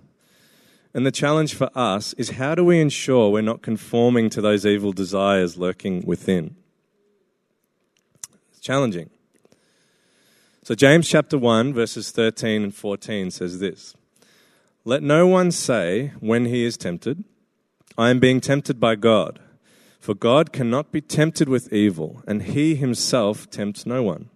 And 0.93 1.05
the 1.05 1.11
challenge 1.11 1.53
for 1.53 1.69
us 1.73 2.13
is 2.13 2.31
how 2.31 2.53
do 2.55 2.65
we 2.65 2.79
ensure 2.79 3.29
we're 3.29 3.41
not 3.41 3.61
conforming 3.61 4.29
to 4.31 4.41
those 4.41 4.65
evil 4.65 4.91
desires 4.91 5.57
lurking 5.57 6.05
within? 6.05 6.55
It's 8.51 8.59
challenging. 8.59 9.09
So, 10.63 10.75
James 10.75 11.07
chapter 11.07 11.37
1, 11.37 11.73
verses 11.73 12.11
13 12.11 12.63
and 12.63 12.75
14 12.75 13.31
says 13.31 13.59
this 13.59 13.95
Let 14.83 15.01
no 15.01 15.25
one 15.27 15.51
say 15.51 16.11
when 16.19 16.45
he 16.45 16.65
is 16.65 16.77
tempted, 16.77 17.23
I 17.97 18.09
am 18.09 18.19
being 18.19 18.41
tempted 18.41 18.79
by 18.79 18.95
God. 18.95 19.39
For 19.99 20.15
God 20.15 20.51
cannot 20.51 20.91
be 20.91 20.99
tempted 20.99 21.47
with 21.47 21.71
evil, 21.71 22.23
and 22.27 22.41
he 22.41 22.75
himself 22.75 23.49
tempts 23.49 23.85
no 23.85 24.01
one. 24.01 24.29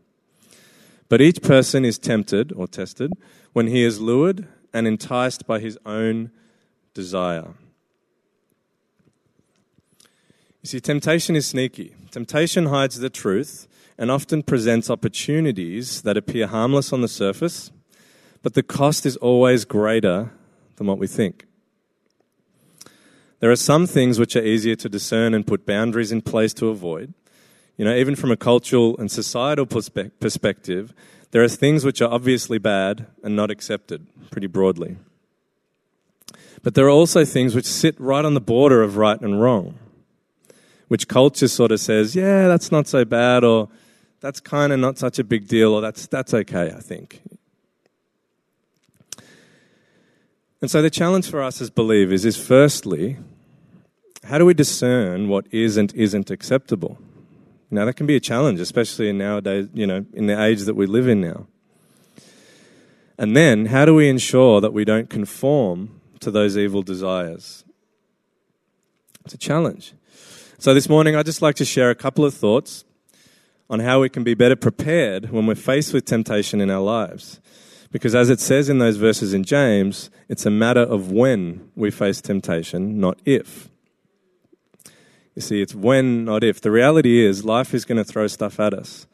But 1.09 1.21
each 1.21 1.41
person 1.41 1.83
is 1.83 1.97
tempted 1.97 2.53
or 2.53 2.67
tested 2.67 3.13
when 3.53 3.67
he 3.67 3.83
is 3.83 3.99
lured 3.99 4.47
and 4.73 4.87
enticed 4.87 5.47
by 5.47 5.59
his 5.59 5.77
own 5.85 6.31
desire. 6.95 7.53
You 10.63 10.67
see, 10.67 10.79
temptation 10.79 11.35
is 11.35 11.45
sneaky. 11.45 11.93
Temptation 12.09 12.67
hides 12.67 12.97
the 12.97 13.11
truth 13.11 13.67
and 13.99 14.09
often 14.09 14.41
presents 14.41 14.89
opportunities 14.89 16.01
that 16.01 16.17
appear 16.17 16.47
harmless 16.47 16.91
on 16.91 17.01
the 17.01 17.07
surface, 17.07 17.69
but 18.41 18.55
the 18.55 18.63
cost 18.63 19.05
is 19.05 19.15
always 19.17 19.63
greater 19.63 20.31
than 20.77 20.87
what 20.87 20.97
we 20.97 21.05
think. 21.05 21.45
There 23.41 23.51
are 23.51 23.55
some 23.55 23.85
things 23.85 24.17
which 24.17 24.35
are 24.35 24.43
easier 24.43 24.75
to 24.77 24.89
discern 24.89 25.35
and 25.35 25.45
put 25.45 25.67
boundaries 25.67 26.11
in 26.11 26.21
place 26.21 26.53
to 26.55 26.69
avoid. 26.69 27.13
You 27.77 27.85
know, 27.85 27.93
even 27.93 28.15
from 28.15 28.31
a 28.31 28.37
cultural 28.37 28.97
and 28.97 29.11
societal 29.11 29.65
perspective, 29.65 30.93
there 31.31 31.43
are 31.43 31.49
things 31.49 31.83
which 31.83 32.01
are 32.01 32.11
obviously 32.11 32.57
bad 32.57 33.05
and 33.21 33.35
not 33.35 33.51
accepted 33.51 34.07
pretty 34.31 34.47
broadly. 34.47 34.97
But 36.63 36.73
there 36.73 36.85
are 36.85 36.89
also 36.89 37.25
things 37.25 37.53
which 37.53 37.65
sit 37.65 37.99
right 37.99 38.25
on 38.25 38.33
the 38.33 38.41
border 38.41 38.81
of 38.81 38.97
right 38.97 39.19
and 39.19 39.41
wrong, 39.41 39.77
which 40.87 41.07
culture 41.07 41.47
sort 41.47 41.71
of 41.71 41.79
says, 41.79 42.15
yeah, 42.15 42.47
that's 42.47 42.71
not 42.71 42.87
so 42.87 43.05
bad, 43.05 43.43
or 43.43 43.69
that's 44.19 44.39
kind 44.39 44.73
of 44.73 44.79
not 44.79 44.97
such 44.97 45.19
a 45.19 45.23
big 45.23 45.47
deal, 45.47 45.73
or 45.73 45.81
that's, 45.81 46.07
that's 46.07 46.33
okay, 46.33 46.73
I 46.75 46.79
think. 46.79 47.21
And 50.61 50.71
so 50.71 50.81
the 50.81 50.89
challenge 50.89 51.29
for 51.29 51.43
us 51.43 51.61
as 51.61 51.69
believers 51.69 52.25
is 52.25 52.37
firstly, 52.37 53.17
how 54.23 54.39
do 54.39 54.45
we 54.45 54.55
discern 54.55 55.27
what 55.27 55.45
is 55.51 55.77
and 55.77 55.93
isn't 55.93 56.31
acceptable? 56.31 56.97
Now 57.69 57.85
that 57.85 57.93
can 57.93 58.07
be 58.07 58.15
a 58.15 58.19
challenge, 58.19 58.59
especially 58.59 59.09
in 59.09 59.19
nowadays, 59.19 59.67
you 59.73 59.85
know, 59.85 60.05
in 60.13 60.25
the 60.25 60.41
age 60.41 60.61
that 60.61 60.75
we 60.75 60.87
live 60.87 61.07
in 61.07 61.21
now. 61.21 61.45
And 63.17 63.37
then, 63.37 63.67
how 63.67 63.85
do 63.85 63.93
we 63.93 64.09
ensure 64.09 64.59
that 64.61 64.73
we 64.73 64.83
don't 64.83 65.09
conform 65.09 65.94
to 66.19 66.31
those 66.31 66.57
evil 66.57 66.81
desires? 66.81 67.63
It's 69.25 69.33
a 69.33 69.37
challenge. 69.37 69.93
So, 70.57 70.73
this 70.73 70.87
morning, 70.87 71.15
I'd 71.15 71.25
just 71.25 71.41
like 71.41 71.55
to 71.55 71.65
share 71.65 71.89
a 71.89 71.95
couple 71.95 72.23
of 72.23 72.33
thoughts 72.33 72.85
on 73.69 73.79
how 73.79 74.01
we 74.01 74.09
can 74.09 74.23
be 74.23 74.33
better 74.33 74.55
prepared 74.55 75.31
when 75.31 75.47
we're 75.47 75.55
faced 75.55 75.93
with 75.93 76.05
temptation 76.05 76.61
in 76.61 76.69
our 76.69 76.81
lives. 76.81 77.41
Because, 77.91 78.13
as 78.13 78.29
it 78.29 78.39
says 78.39 78.69
in 78.69 78.77
those 78.77 78.97
verses 78.97 79.33
in 79.33 79.43
James, 79.43 80.09
it's 80.29 80.45
a 80.45 80.51
matter 80.51 80.81
of 80.81 81.11
when 81.11 81.71
we 81.75 81.91
face 81.91 82.21
temptation, 82.21 82.99
not 82.99 83.19
if. 83.25 83.69
You 85.35 85.41
see, 85.41 85.61
it's 85.61 85.75
when, 85.75 86.25
not 86.25 86.43
if. 86.43 86.61
The 86.61 86.71
reality 86.71 87.25
is, 87.25 87.43
life 87.43 87.73
is 87.73 87.85
going 87.85 87.97
to 87.97 88.03
throw 88.03 88.27
stuff 88.27 88.59
at 88.59 88.73
us. 88.73 89.07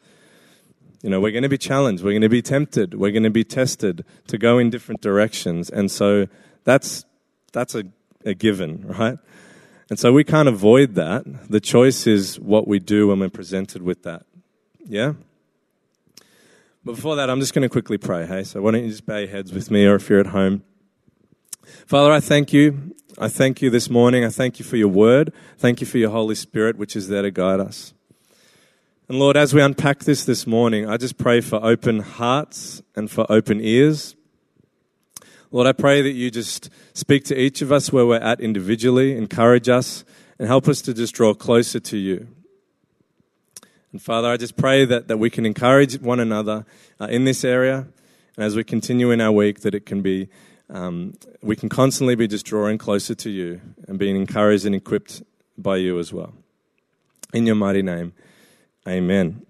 You 1.02 1.10
know, 1.10 1.20
we're 1.20 1.32
going 1.32 1.42
to 1.42 1.48
be 1.48 1.58
challenged, 1.58 2.04
we're 2.04 2.12
going 2.12 2.22
to 2.22 2.28
be 2.28 2.42
tempted, 2.42 2.94
we're 2.94 3.10
going 3.10 3.24
to 3.24 3.30
be 3.30 3.42
tested 3.42 4.04
to 4.28 4.38
go 4.38 4.58
in 4.58 4.70
different 4.70 5.00
directions. 5.00 5.68
And 5.68 5.90
so 5.90 6.28
that's, 6.64 7.04
that's 7.52 7.74
a, 7.74 7.84
a 8.24 8.34
given, 8.34 8.86
right? 8.86 9.18
And 9.90 9.98
so 9.98 10.12
we 10.12 10.24
can't 10.24 10.48
avoid 10.48 10.94
that. 10.94 11.24
The 11.50 11.60
choice 11.60 12.06
is 12.06 12.40
what 12.40 12.66
we 12.66 12.78
do 12.78 13.08
when 13.08 13.20
we're 13.20 13.28
presented 13.28 13.82
with 13.82 14.04
that. 14.04 14.24
Yeah? 14.84 15.14
But 16.84 16.96
before 16.96 17.16
that, 17.16 17.28
I'm 17.30 17.40
just 17.40 17.54
going 17.54 17.62
to 17.62 17.68
quickly 17.68 17.98
pray, 17.98 18.26
hey? 18.26 18.44
So 18.44 18.62
why 18.62 18.72
don't 18.72 18.84
you 18.84 18.90
just 18.90 19.06
bow 19.06 19.18
your 19.18 19.28
heads 19.28 19.52
with 19.52 19.70
me, 19.70 19.84
or 19.84 19.96
if 19.96 20.08
you're 20.08 20.18
at 20.20 20.28
home. 20.28 20.62
Father, 21.86 22.10
I 22.10 22.20
thank 22.20 22.52
you. 22.52 22.94
I 23.18 23.28
thank 23.28 23.60
you 23.60 23.70
this 23.70 23.90
morning. 23.90 24.24
I 24.24 24.30
thank 24.30 24.58
you 24.58 24.64
for 24.64 24.76
your 24.76 24.88
word. 24.88 25.32
Thank 25.58 25.80
you 25.80 25.86
for 25.86 25.98
your 25.98 26.10
Holy 26.10 26.34
Spirit, 26.34 26.76
which 26.76 26.96
is 26.96 27.08
there 27.08 27.22
to 27.22 27.30
guide 27.30 27.60
us. 27.60 27.92
And 29.08 29.18
Lord, 29.18 29.36
as 29.36 29.52
we 29.52 29.60
unpack 29.60 30.00
this 30.00 30.24
this 30.24 30.46
morning, 30.46 30.88
I 30.88 30.96
just 30.96 31.18
pray 31.18 31.40
for 31.42 31.62
open 31.62 32.00
hearts 32.00 32.82
and 32.96 33.10
for 33.10 33.30
open 33.30 33.60
ears. 33.60 34.16
Lord, 35.52 35.66
I 35.66 35.72
pray 35.72 36.00
that 36.00 36.12
you 36.12 36.30
just 36.30 36.70
speak 36.94 37.24
to 37.26 37.38
each 37.38 37.60
of 37.60 37.70
us 37.70 37.92
where 37.92 38.06
we're 38.06 38.16
at 38.16 38.40
individually, 38.40 39.14
encourage 39.14 39.68
us, 39.68 40.02
and 40.38 40.48
help 40.48 40.66
us 40.66 40.80
to 40.82 40.94
just 40.94 41.14
draw 41.14 41.34
closer 41.34 41.78
to 41.78 41.98
you. 41.98 42.26
And 43.92 44.00
Father, 44.00 44.28
I 44.28 44.38
just 44.38 44.56
pray 44.56 44.86
that, 44.86 45.08
that 45.08 45.18
we 45.18 45.28
can 45.28 45.44
encourage 45.44 46.00
one 46.00 46.20
another 46.20 46.64
uh, 46.98 47.04
in 47.04 47.26
this 47.26 47.44
area, 47.44 47.86
and 48.36 48.46
as 48.46 48.56
we 48.56 48.64
continue 48.64 49.10
in 49.10 49.20
our 49.20 49.30
week, 49.30 49.60
that 49.60 49.74
it 49.74 49.84
can 49.84 50.00
be, 50.00 50.30
um, 50.70 51.12
we 51.42 51.54
can 51.54 51.68
constantly 51.68 52.14
be 52.14 52.26
just 52.26 52.46
drawing 52.46 52.78
closer 52.78 53.14
to 53.14 53.28
you 53.28 53.60
and 53.86 53.98
being 53.98 54.16
encouraged 54.16 54.64
and 54.64 54.74
equipped 54.74 55.22
by 55.58 55.76
you 55.76 55.98
as 55.98 56.14
well. 56.14 56.32
In 57.34 57.44
your 57.44 57.56
mighty 57.56 57.82
name. 57.82 58.14
Amen. 58.88 59.44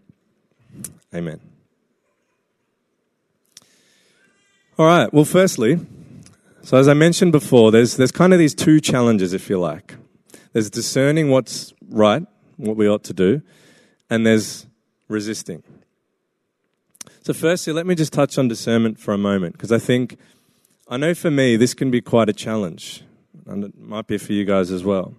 Amen. 1.14 1.51
All 4.78 4.86
right. 4.86 5.12
Well, 5.12 5.26
firstly, 5.26 5.78
so 6.62 6.78
as 6.78 6.88
I 6.88 6.94
mentioned 6.94 7.30
before, 7.30 7.70
there's, 7.70 7.98
there's 7.98 8.10
kind 8.10 8.32
of 8.32 8.38
these 8.38 8.54
two 8.54 8.80
challenges, 8.80 9.34
if 9.34 9.50
you 9.50 9.58
like. 9.58 9.96
There's 10.54 10.70
discerning 10.70 11.28
what's 11.28 11.74
right, 11.90 12.22
what 12.56 12.76
we 12.76 12.88
ought 12.88 13.04
to 13.04 13.12
do, 13.12 13.42
and 14.08 14.26
there's 14.26 14.66
resisting. 15.08 15.62
So, 17.20 17.34
firstly, 17.34 17.74
let 17.74 17.86
me 17.86 17.94
just 17.94 18.14
touch 18.14 18.38
on 18.38 18.48
discernment 18.48 18.98
for 18.98 19.12
a 19.12 19.18
moment, 19.18 19.52
because 19.52 19.72
I 19.72 19.78
think, 19.78 20.16
I 20.88 20.96
know 20.96 21.12
for 21.12 21.30
me, 21.30 21.56
this 21.56 21.74
can 21.74 21.90
be 21.90 22.00
quite 22.00 22.30
a 22.30 22.32
challenge, 22.32 23.04
and 23.46 23.64
it 23.64 23.78
might 23.78 24.06
be 24.06 24.16
for 24.16 24.32
you 24.32 24.46
guys 24.46 24.70
as 24.70 24.82
well. 24.84 25.14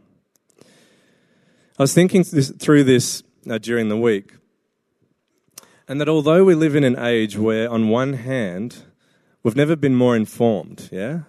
I 1.78 1.84
was 1.84 1.94
thinking 1.94 2.24
through 2.24 2.86
this 2.86 3.22
uh, 3.48 3.60
during 3.60 3.90
the 3.90 3.98
week. 3.98 4.32
And 5.88 6.02
that 6.02 6.10
although 6.10 6.44
we 6.44 6.56
live 6.56 6.76
in 6.76 6.84
an 6.84 6.98
age 6.98 7.38
where, 7.38 7.70
on 7.70 7.90
one 7.90 8.14
hand, 8.14 8.84
we've 9.44 9.56
never 9.56 9.76
been 9.76 9.96
more 9.96 10.16
informed, 10.16 10.90
yeah? 10.92 11.22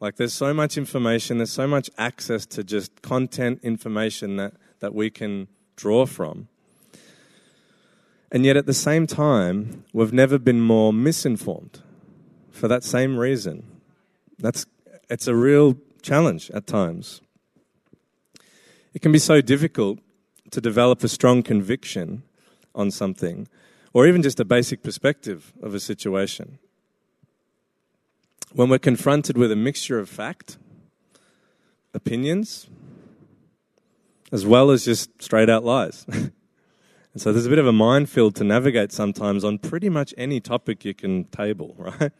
Like 0.00 0.16
there's 0.16 0.32
so 0.32 0.54
much 0.54 0.78
information, 0.78 1.38
there's 1.38 1.52
so 1.52 1.66
much 1.66 1.90
access 1.98 2.46
to 2.46 2.64
just 2.64 3.02
content 3.02 3.60
information 3.62 4.36
that, 4.36 4.54
that 4.80 4.94
we 4.94 5.10
can 5.10 5.48
draw 5.76 6.06
from. 6.06 6.48
And 8.30 8.44
yet 8.44 8.56
at 8.56 8.66
the 8.66 8.74
same 8.74 9.06
time, 9.06 9.84
we've 9.92 10.12
never 10.12 10.38
been 10.38 10.60
more 10.60 10.92
misinformed 10.92 11.80
for 12.50 12.68
that 12.68 12.84
same 12.84 13.16
reason. 13.16 13.64
That's, 14.38 14.66
it's 15.08 15.26
a 15.26 15.34
real 15.34 15.76
challenge 16.02 16.50
at 16.52 16.66
times. 16.66 17.20
It 18.94 19.02
can 19.02 19.12
be 19.12 19.18
so 19.18 19.40
difficult 19.40 19.98
to 20.50 20.60
develop 20.60 21.02
a 21.02 21.08
strong 21.08 21.42
conviction 21.42 22.22
on 22.74 22.90
something, 22.90 23.48
or 23.92 24.06
even 24.06 24.22
just 24.22 24.40
a 24.40 24.44
basic 24.44 24.82
perspective 24.82 25.52
of 25.62 25.74
a 25.74 25.80
situation. 25.80 26.58
When 28.52 28.70
we're 28.70 28.78
confronted 28.78 29.36
with 29.36 29.52
a 29.52 29.56
mixture 29.56 29.98
of 29.98 30.08
fact, 30.08 30.56
opinions, 31.92 32.66
as 34.32 34.46
well 34.46 34.70
as 34.70 34.84
just 34.84 35.22
straight 35.22 35.50
out 35.50 35.64
lies. 35.64 36.06
and 36.08 36.32
so 37.16 37.32
there's 37.32 37.46
a 37.46 37.50
bit 37.50 37.58
of 37.58 37.66
a 37.66 37.72
minefield 37.72 38.34
to 38.36 38.44
navigate 38.44 38.92
sometimes 38.92 39.44
on 39.44 39.58
pretty 39.58 39.88
much 39.88 40.14
any 40.16 40.40
topic 40.40 40.84
you 40.84 40.94
can 40.94 41.24
table, 41.24 41.74
right? 41.78 42.12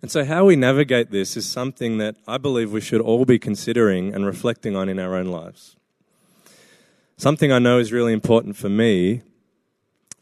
And 0.00 0.10
so, 0.10 0.24
how 0.24 0.44
we 0.44 0.54
navigate 0.54 1.10
this 1.10 1.36
is 1.36 1.44
something 1.46 1.98
that 1.98 2.16
I 2.26 2.38
believe 2.38 2.70
we 2.70 2.80
should 2.80 3.00
all 3.00 3.24
be 3.24 3.38
considering 3.38 4.14
and 4.14 4.24
reflecting 4.24 4.76
on 4.76 4.88
in 4.88 4.98
our 5.00 5.16
own 5.16 5.26
lives. 5.26 5.76
Something 7.16 7.50
I 7.50 7.58
know 7.58 7.78
is 7.78 7.92
really 7.92 8.12
important 8.12 8.56
for 8.56 8.68
me, 8.68 9.22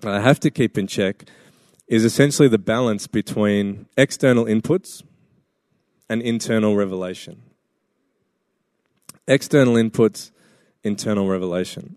I 0.02 0.20
have 0.20 0.40
to 0.40 0.50
keep 0.50 0.78
in 0.78 0.86
check, 0.86 1.24
is 1.88 2.04
essentially 2.04 2.48
the 2.48 2.58
balance 2.58 3.06
between 3.06 3.86
external 3.96 4.44
inputs 4.44 5.02
and 6.08 6.22
internal 6.22 6.76
revelation. 6.76 7.42
External 9.28 9.74
inputs, 9.74 10.30
internal 10.82 11.28
revelation. 11.28 11.96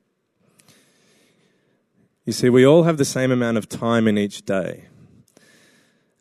You 2.26 2.34
see, 2.34 2.50
we 2.50 2.66
all 2.66 2.84
have 2.84 2.98
the 2.98 3.06
same 3.06 3.32
amount 3.32 3.58
of 3.58 3.68
time 3.68 4.08
in 4.08 4.18
each 4.18 4.44
day. 4.46 4.86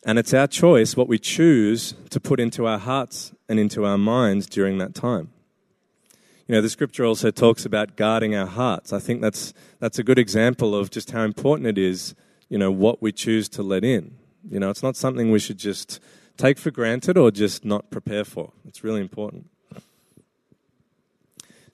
And 0.04 0.18
it's 0.18 0.32
our 0.32 0.46
choice 0.46 0.96
what 0.96 1.08
we 1.08 1.18
choose 1.18 1.94
to 2.10 2.20
put 2.20 2.40
into 2.40 2.66
our 2.66 2.78
hearts 2.78 3.34
and 3.48 3.60
into 3.60 3.84
our 3.84 3.98
minds 3.98 4.46
during 4.46 4.78
that 4.78 4.94
time. 4.94 5.30
You 6.46 6.54
know, 6.54 6.62
the 6.62 6.70
scripture 6.70 7.04
also 7.04 7.30
talks 7.30 7.66
about 7.66 7.96
guarding 7.96 8.34
our 8.34 8.46
hearts. 8.46 8.90
I 8.94 9.00
think 9.00 9.20
that's, 9.20 9.52
that's 9.80 9.98
a 9.98 10.02
good 10.02 10.18
example 10.18 10.74
of 10.74 10.90
just 10.90 11.10
how 11.10 11.24
important 11.24 11.66
it 11.66 11.76
is, 11.76 12.14
you 12.48 12.58
know, 12.58 12.70
what 12.70 13.02
we 13.02 13.12
choose 13.12 13.48
to 13.50 13.62
let 13.62 13.84
in. 13.84 14.16
You 14.48 14.60
know, 14.60 14.70
it's 14.70 14.82
not 14.82 14.96
something 14.96 15.30
we 15.30 15.38
should 15.38 15.58
just 15.58 16.00
take 16.36 16.58
for 16.58 16.70
granted 16.70 17.18
or 17.18 17.30
just 17.30 17.64
not 17.64 17.90
prepare 17.90 18.24
for. 18.24 18.52
It's 18.66 18.82
really 18.82 19.00
important. 19.00 19.50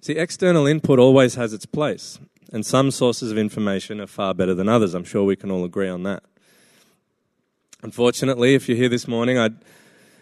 See, 0.00 0.14
external 0.14 0.66
input 0.66 0.98
always 0.98 1.36
has 1.36 1.52
its 1.52 1.64
place, 1.64 2.18
and 2.52 2.66
some 2.66 2.90
sources 2.90 3.30
of 3.30 3.38
information 3.38 4.00
are 4.00 4.06
far 4.06 4.34
better 4.34 4.54
than 4.54 4.68
others. 4.68 4.92
I'm 4.92 5.04
sure 5.04 5.24
we 5.24 5.36
can 5.36 5.50
all 5.50 5.64
agree 5.64 5.88
on 5.88 6.02
that. 6.02 6.22
Unfortunately, 7.82 8.54
if 8.54 8.68
you're 8.68 8.76
here 8.76 8.88
this 8.88 9.08
morning, 9.08 9.38
I'd, 9.38 9.54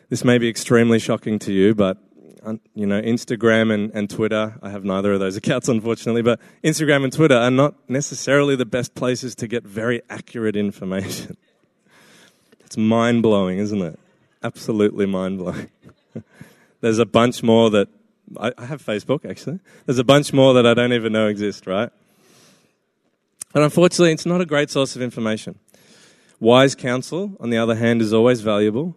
this 0.09 0.25
may 0.25 0.39
be 0.39 0.49
extremely 0.49 0.99
shocking 0.99 1.39
to 1.41 1.53
you, 1.53 1.75
but 1.75 1.99
you 2.75 2.87
know, 2.87 3.01
Instagram 3.01 3.73
and, 3.73 3.91
and 3.95 4.09
Twitter. 4.09 4.59
I 4.63 4.71
have 4.71 4.85
neither 4.85 5.13
of 5.13 5.21
those 5.21 5.37
accounts, 5.43 5.69
unfortunately, 5.69 6.23
but 6.23 6.41
Instagram 6.63 7.05
and 7.05 7.13
Twitter 7.13 7.37
are 7.37 7.51
not 7.51 7.75
necessarily 7.89 8.57
the 8.57 8.67
best 8.67 8.95
places 8.95 9.35
to 9.37 9.49
get 9.49 9.65
very 9.65 10.03
accurate 10.11 10.57
information. 10.57 11.37
it's 12.65 12.77
mind 12.77 13.23
blowing, 13.23 13.59
isn't 13.59 13.83
it? 13.83 13.99
Absolutely 14.43 15.07
mind 15.07 15.39
blowing. 15.39 15.71
There's 16.81 16.99
a 16.99 17.07
bunch 17.07 17.43
more 17.43 17.71
that 17.71 17.89
I, 18.39 18.53
I 18.59 18.65
have 18.67 18.85
Facebook 18.85 19.29
actually. 19.29 19.61
There's 19.87 19.99
a 19.99 20.05
bunch 20.05 20.33
more 20.33 20.55
that 20.55 20.67
I 20.67 20.75
don't 20.75 20.93
even 20.93 21.13
know 21.13 21.29
exist, 21.29 21.67
right? 21.67 21.91
And 23.55 23.63
unfortunately, 23.63 24.13
it's 24.13 24.27
not 24.27 24.41
a 24.41 24.47
great 24.47 24.71
source 24.71 24.97
of 24.97 25.03
information. 25.03 25.59
Wise 26.41 26.75
counsel, 26.75 27.37
on 27.39 27.51
the 27.51 27.59
other 27.59 27.77
hand, 27.77 28.03
is 28.03 28.13
always 28.13 28.41
valuable. 28.41 28.97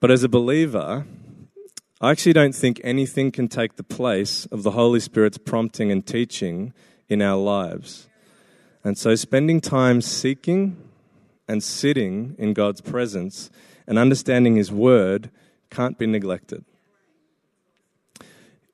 But 0.00 0.10
as 0.10 0.22
a 0.24 0.28
believer, 0.28 1.06
I 2.00 2.12
actually 2.12 2.32
don't 2.32 2.54
think 2.54 2.80
anything 2.84 3.32
can 3.32 3.48
take 3.48 3.76
the 3.76 3.82
place 3.82 4.46
of 4.46 4.62
the 4.62 4.72
Holy 4.72 5.00
Spirit's 5.00 5.38
prompting 5.38 5.90
and 5.90 6.06
teaching 6.06 6.72
in 7.08 7.20
our 7.20 7.36
lives. 7.36 8.08
And 8.84 8.96
so, 8.96 9.16
spending 9.16 9.60
time 9.60 10.00
seeking 10.00 10.76
and 11.48 11.62
sitting 11.62 12.36
in 12.38 12.52
God's 12.52 12.80
presence 12.80 13.50
and 13.86 13.98
understanding 13.98 14.54
His 14.54 14.70
Word 14.70 15.30
can't 15.70 15.98
be 15.98 16.06
neglected. 16.06 16.64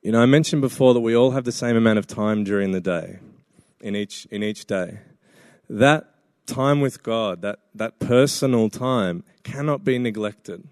You 0.03 0.11
know, 0.11 0.21
I 0.21 0.27
mentioned 0.27 0.61
before 0.61 0.93
that 0.93 0.99
we 0.99 1.15
all 1.15 1.31
have 1.31 1.45
the 1.45 1.51
same 1.51 1.75
amount 1.75 1.97
of 1.97 2.05
time 2.05 2.43
during 2.43 2.73
the 2.73 2.81
day. 2.81 3.17
in 3.81 3.95
each, 3.95 4.25
in 4.31 4.41
each 4.43 4.65
day. 4.65 4.99
That 5.69 6.09
time 6.45 6.81
with 6.81 7.03
God, 7.03 7.41
that, 7.41 7.59
that 7.73 7.99
personal 7.99 8.69
time, 8.69 9.23
cannot 9.43 9.83
be 9.83 9.97
neglected. 9.97 10.67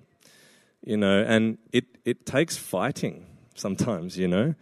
You 0.86 0.98
know, 0.98 1.24
and 1.28 1.58
it, 1.72 1.86
it 2.06 2.26
takes 2.26 2.58
fighting 2.58 3.26
sometimes, 3.56 4.18
you 4.18 4.28
know, 4.28 4.56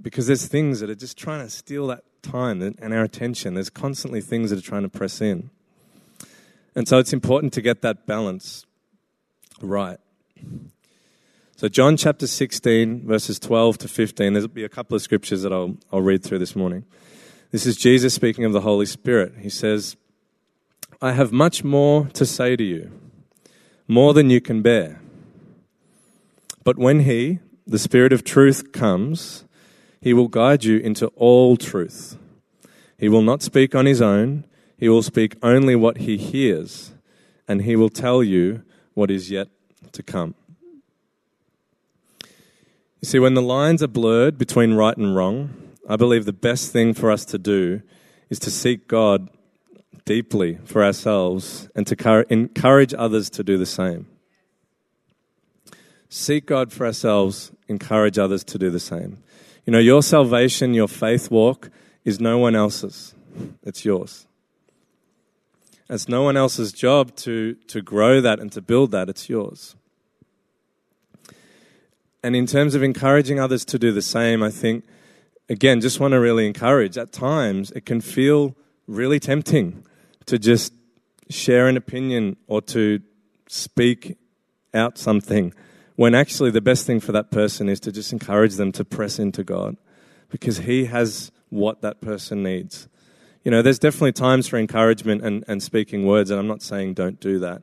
because 0.00 0.26
there's 0.26 0.46
things 0.46 0.80
that 0.80 0.90
are 0.90 0.94
just 0.94 1.16
trying 1.16 1.44
to 1.44 1.50
steal 1.50 1.86
that 1.88 2.04
time 2.22 2.62
and 2.62 2.94
our 2.94 3.02
attention. 3.02 3.54
There's 3.54 3.70
constantly 3.70 4.20
things 4.20 4.50
that 4.50 4.58
are 4.58 4.62
trying 4.62 4.82
to 4.82 4.88
press 4.88 5.20
in. 5.20 5.50
And 6.74 6.88
so 6.88 6.98
it's 6.98 7.12
important 7.12 7.52
to 7.54 7.60
get 7.60 7.82
that 7.82 8.06
balance 8.06 8.66
right. 9.60 9.98
So, 11.56 11.68
John 11.68 11.96
chapter 11.96 12.26
16, 12.26 13.06
verses 13.06 13.38
12 13.38 13.78
to 13.78 13.88
15, 13.88 14.32
there'll 14.32 14.48
be 14.48 14.64
a 14.64 14.68
couple 14.68 14.96
of 14.96 15.02
scriptures 15.02 15.42
that 15.42 15.52
I'll, 15.52 15.76
I'll 15.92 16.00
read 16.00 16.24
through 16.24 16.40
this 16.40 16.56
morning. 16.56 16.84
This 17.52 17.66
is 17.66 17.76
Jesus 17.76 18.14
speaking 18.14 18.44
of 18.44 18.52
the 18.52 18.62
Holy 18.62 18.86
Spirit. 18.86 19.34
He 19.38 19.50
says, 19.50 19.96
I 21.00 21.12
have 21.12 21.30
much 21.30 21.62
more 21.62 22.06
to 22.14 22.26
say 22.26 22.56
to 22.56 22.64
you, 22.64 22.90
more 23.86 24.12
than 24.14 24.30
you 24.30 24.40
can 24.40 24.62
bear. 24.62 25.01
But 26.64 26.78
when 26.78 27.00
He, 27.00 27.40
the 27.66 27.78
Spirit 27.78 28.12
of 28.12 28.24
truth, 28.24 28.72
comes, 28.72 29.44
He 30.00 30.12
will 30.12 30.28
guide 30.28 30.64
you 30.64 30.78
into 30.78 31.08
all 31.08 31.56
truth. 31.56 32.16
He 32.98 33.08
will 33.08 33.22
not 33.22 33.42
speak 33.42 33.74
on 33.74 33.86
His 33.86 34.00
own, 34.00 34.44
He 34.76 34.88
will 34.88 35.02
speak 35.02 35.36
only 35.42 35.74
what 35.74 35.98
He 35.98 36.16
hears, 36.16 36.92
and 37.48 37.62
He 37.62 37.76
will 37.76 37.90
tell 37.90 38.22
you 38.22 38.62
what 38.94 39.10
is 39.10 39.30
yet 39.30 39.48
to 39.92 40.02
come. 40.02 40.34
You 43.00 43.08
see, 43.08 43.18
when 43.18 43.34
the 43.34 43.42
lines 43.42 43.82
are 43.82 43.88
blurred 43.88 44.38
between 44.38 44.74
right 44.74 44.96
and 44.96 45.16
wrong, 45.16 45.50
I 45.88 45.96
believe 45.96 46.24
the 46.24 46.32
best 46.32 46.72
thing 46.72 46.94
for 46.94 47.10
us 47.10 47.24
to 47.26 47.38
do 47.38 47.82
is 48.30 48.38
to 48.38 48.50
seek 48.50 48.86
God 48.86 49.28
deeply 50.04 50.58
for 50.64 50.84
ourselves 50.84 51.68
and 51.74 51.86
to 51.88 52.26
encourage 52.30 52.94
others 52.96 53.28
to 53.30 53.42
do 53.42 53.58
the 53.58 53.66
same. 53.66 54.06
Seek 56.14 56.44
God 56.44 56.70
for 56.70 56.84
ourselves, 56.84 57.52
encourage 57.68 58.18
others 58.18 58.44
to 58.44 58.58
do 58.58 58.68
the 58.68 58.78
same. 58.78 59.22
You 59.64 59.72
know, 59.72 59.78
your 59.78 60.02
salvation, 60.02 60.74
your 60.74 60.86
faith 60.86 61.30
walk 61.30 61.70
is 62.04 62.20
no 62.20 62.36
one 62.36 62.54
else's, 62.54 63.14
it's 63.62 63.86
yours. 63.86 64.26
It's 65.88 66.10
no 66.10 66.22
one 66.22 66.36
else's 66.36 66.70
job 66.70 67.16
to, 67.16 67.54
to 67.54 67.80
grow 67.80 68.20
that 68.20 68.40
and 68.40 68.52
to 68.52 68.60
build 68.60 68.90
that, 68.90 69.08
it's 69.08 69.30
yours. 69.30 69.74
And 72.22 72.36
in 72.36 72.44
terms 72.44 72.74
of 72.74 72.82
encouraging 72.82 73.40
others 73.40 73.64
to 73.64 73.78
do 73.78 73.90
the 73.90 74.02
same, 74.02 74.42
I 74.42 74.50
think, 74.50 74.84
again, 75.48 75.80
just 75.80 75.98
want 75.98 76.12
to 76.12 76.20
really 76.20 76.46
encourage. 76.46 76.98
At 76.98 77.10
times, 77.10 77.70
it 77.70 77.86
can 77.86 78.02
feel 78.02 78.54
really 78.86 79.18
tempting 79.18 79.82
to 80.26 80.38
just 80.38 80.74
share 81.30 81.68
an 81.68 81.78
opinion 81.78 82.36
or 82.48 82.60
to 82.60 83.00
speak 83.48 84.18
out 84.74 84.98
something 84.98 85.54
when 86.02 86.16
actually 86.16 86.50
the 86.50 86.60
best 86.60 86.84
thing 86.84 86.98
for 86.98 87.12
that 87.12 87.30
person 87.30 87.68
is 87.68 87.78
to 87.78 87.92
just 87.92 88.12
encourage 88.12 88.56
them 88.56 88.72
to 88.72 88.84
press 88.84 89.20
into 89.20 89.44
God 89.44 89.76
because 90.30 90.58
He 90.58 90.86
has 90.86 91.30
what 91.48 91.80
that 91.82 92.00
person 92.00 92.42
needs. 92.42 92.88
You 93.44 93.52
know, 93.52 93.62
there's 93.62 93.78
definitely 93.78 94.10
times 94.10 94.48
for 94.48 94.58
encouragement 94.58 95.22
and, 95.22 95.44
and 95.46 95.62
speaking 95.62 96.04
words, 96.04 96.28
and 96.32 96.40
I'm 96.40 96.48
not 96.48 96.60
saying 96.60 96.94
don't 96.94 97.20
do 97.20 97.38
that. 97.38 97.62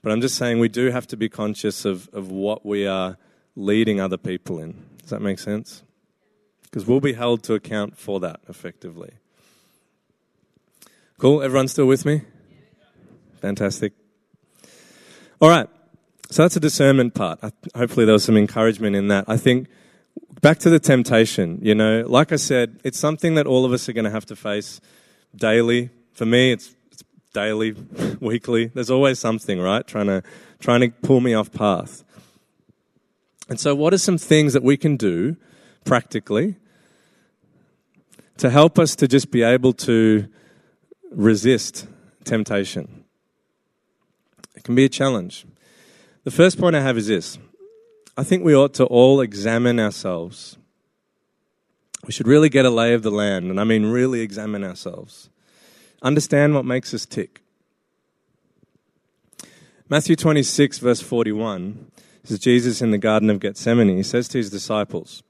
But 0.00 0.12
I'm 0.12 0.20
just 0.20 0.36
saying 0.36 0.60
we 0.60 0.68
do 0.68 0.92
have 0.92 1.08
to 1.08 1.16
be 1.16 1.28
conscious 1.28 1.84
of, 1.84 2.08
of 2.12 2.30
what 2.30 2.64
we 2.64 2.86
are 2.86 3.16
leading 3.56 4.00
other 4.00 4.16
people 4.16 4.60
in. 4.60 4.86
Does 5.00 5.10
that 5.10 5.20
make 5.20 5.40
sense? 5.40 5.82
Because 6.62 6.86
we'll 6.86 7.00
be 7.00 7.14
held 7.14 7.42
to 7.42 7.54
account 7.54 7.98
for 7.98 8.20
that 8.20 8.38
effectively. 8.48 9.14
Cool? 11.18 11.42
Everyone 11.42 11.66
still 11.66 11.86
with 11.86 12.06
me? 12.06 12.22
Fantastic. 13.40 13.92
All 15.40 15.48
right. 15.48 15.68
So 16.30 16.42
that's 16.42 16.56
a 16.56 16.60
discernment 16.60 17.14
part. 17.14 17.40
Hopefully, 17.74 18.04
there 18.04 18.12
was 18.12 18.24
some 18.24 18.36
encouragement 18.36 18.96
in 18.96 19.08
that. 19.08 19.24
I 19.28 19.36
think 19.36 19.68
back 20.40 20.58
to 20.60 20.70
the 20.70 20.80
temptation, 20.80 21.58
you 21.62 21.74
know, 21.74 22.04
like 22.06 22.32
I 22.32 22.36
said, 22.36 22.80
it's 22.84 22.98
something 22.98 23.34
that 23.36 23.46
all 23.46 23.64
of 23.64 23.72
us 23.72 23.88
are 23.88 23.92
going 23.92 24.04
to 24.04 24.10
have 24.10 24.26
to 24.26 24.36
face 24.36 24.80
daily. 25.34 25.90
For 26.12 26.26
me, 26.26 26.52
it's, 26.52 26.74
it's 26.90 27.04
daily, 27.32 27.72
weekly. 28.20 28.66
There's 28.66 28.90
always 28.90 29.18
something, 29.18 29.60
right? 29.60 29.86
Trying 29.86 30.06
to, 30.06 30.22
trying 30.58 30.80
to 30.80 30.88
pull 30.88 31.20
me 31.20 31.34
off 31.34 31.52
path. 31.52 32.02
And 33.48 33.60
so, 33.60 33.74
what 33.74 33.94
are 33.94 33.98
some 33.98 34.18
things 34.18 34.52
that 34.52 34.64
we 34.64 34.76
can 34.76 34.96
do 34.96 35.36
practically 35.84 36.56
to 38.38 38.50
help 38.50 38.78
us 38.78 38.94
to 38.96 39.08
just 39.08 39.30
be 39.30 39.42
able 39.42 39.72
to 39.72 40.28
resist 41.10 41.86
temptation. 42.24 43.04
It 44.54 44.64
can 44.64 44.74
be 44.74 44.84
a 44.84 44.88
challenge. 44.88 45.46
The 46.26 46.32
first 46.32 46.58
point 46.58 46.74
I 46.74 46.80
have 46.80 46.98
is 46.98 47.06
this 47.06 47.38
I 48.16 48.24
think 48.24 48.42
we 48.42 48.52
ought 48.52 48.74
to 48.74 48.84
all 48.86 49.20
examine 49.20 49.78
ourselves. 49.78 50.58
We 52.04 52.12
should 52.12 52.26
really 52.26 52.48
get 52.48 52.64
a 52.64 52.70
lay 52.70 52.94
of 52.94 53.04
the 53.04 53.12
land, 53.12 53.48
and 53.48 53.60
I 53.60 53.64
mean 53.64 53.86
really 53.86 54.22
examine 54.22 54.64
ourselves. 54.64 55.30
Understand 56.02 56.56
what 56.56 56.64
makes 56.64 56.92
us 56.92 57.06
tick. 57.06 57.42
Matthew 59.88 60.16
26, 60.16 60.78
verse 60.78 61.00
41, 61.00 61.92
this 62.22 62.32
is 62.32 62.38
Jesus 62.40 62.82
in 62.82 62.90
the 62.90 62.98
Garden 62.98 63.30
of 63.30 63.38
Gethsemane. 63.38 63.96
He 63.96 64.02
says 64.02 64.26
to 64.28 64.38
his 64.38 64.50
disciples, 64.50 65.22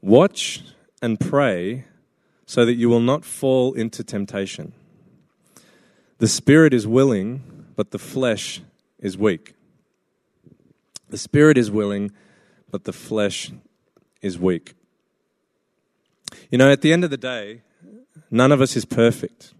Watch 0.00 0.64
and 1.00 1.20
pray 1.20 1.84
so 2.46 2.64
that 2.64 2.74
you 2.74 2.88
will 2.88 2.98
not 2.98 3.24
fall 3.24 3.74
into 3.74 4.02
temptation. 4.02 4.72
The 6.18 6.26
spirit 6.26 6.74
is 6.74 6.84
willing, 6.84 7.68
but 7.76 7.92
the 7.92 7.98
flesh 8.00 8.60
is 8.98 9.16
weak. 9.16 9.55
The 11.08 11.18
spirit 11.18 11.56
is 11.56 11.70
willing, 11.70 12.12
but 12.70 12.84
the 12.84 12.92
flesh 12.92 13.52
is 14.22 14.38
weak. 14.38 14.74
You 16.50 16.58
know, 16.58 16.70
at 16.70 16.82
the 16.82 16.92
end 16.92 17.04
of 17.04 17.10
the 17.10 17.16
day, 17.16 17.62
none 18.30 18.52
of 18.52 18.60
us 18.60 18.76
is 18.76 18.84
perfect. 18.84 19.54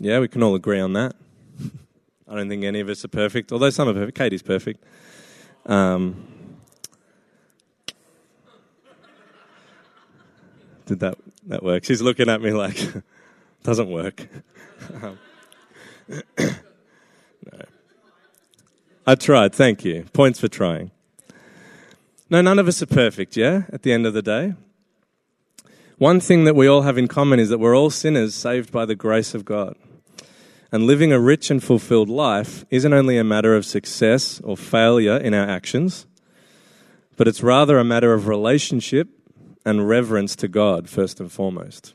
Yeah, 0.00 0.18
we 0.18 0.28
can 0.28 0.42
all 0.42 0.54
agree 0.54 0.80
on 0.80 0.92
that. 0.94 1.14
I 2.28 2.34
don't 2.34 2.48
think 2.48 2.64
any 2.64 2.80
of 2.80 2.88
us 2.88 3.04
are 3.04 3.08
perfect, 3.08 3.52
although 3.52 3.70
some 3.70 3.88
are 3.88 3.94
perfect. 3.94 4.18
Katie's 4.18 4.42
perfect. 4.42 4.82
Um, 5.66 6.26
did 10.86 11.00
that 11.00 11.16
that 11.46 11.62
work? 11.62 11.84
She's 11.84 12.02
looking 12.02 12.28
at 12.28 12.42
me 12.42 12.52
like 12.52 12.76
doesn't 13.62 13.88
work. 13.88 14.28
um. 15.02 15.18
I 19.06 19.14
tried. 19.14 19.54
Thank 19.54 19.84
you. 19.84 20.06
Points 20.12 20.40
for 20.40 20.48
trying. 20.48 20.90
No, 22.30 22.40
none 22.40 22.58
of 22.58 22.66
us 22.66 22.80
are 22.82 22.86
perfect. 22.86 23.36
Yeah, 23.36 23.64
at 23.70 23.82
the 23.82 23.92
end 23.92 24.06
of 24.06 24.14
the 24.14 24.22
day. 24.22 24.54
One 25.98 26.20
thing 26.20 26.44
that 26.44 26.56
we 26.56 26.66
all 26.66 26.82
have 26.82 26.98
in 26.98 27.06
common 27.06 27.38
is 27.38 27.50
that 27.50 27.58
we're 27.58 27.76
all 27.76 27.90
sinners 27.90 28.34
saved 28.34 28.72
by 28.72 28.84
the 28.84 28.94
grace 28.94 29.34
of 29.34 29.44
God. 29.44 29.76
And 30.72 30.86
living 30.86 31.12
a 31.12 31.20
rich 31.20 31.50
and 31.50 31.62
fulfilled 31.62 32.08
life 32.08 32.64
isn't 32.70 32.92
only 32.92 33.18
a 33.18 33.24
matter 33.24 33.54
of 33.54 33.64
success 33.64 34.40
or 34.42 34.56
failure 34.56 35.16
in 35.16 35.34
our 35.34 35.48
actions, 35.48 36.06
but 37.16 37.28
it's 37.28 37.42
rather 37.42 37.78
a 37.78 37.84
matter 37.84 38.12
of 38.12 38.26
relationship 38.26 39.08
and 39.64 39.88
reverence 39.88 40.34
to 40.36 40.48
God, 40.48 40.88
first 40.88 41.20
and 41.20 41.30
foremost. 41.30 41.94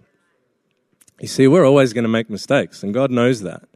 You 1.20 1.28
see, 1.28 1.48
we're 1.48 1.66
always 1.66 1.92
going 1.92 2.06
to 2.06 2.10
make 2.10 2.30
mistakes, 2.30 2.84
and 2.84 2.94
God 2.94 3.12
knows 3.12 3.42
that. 3.42 3.69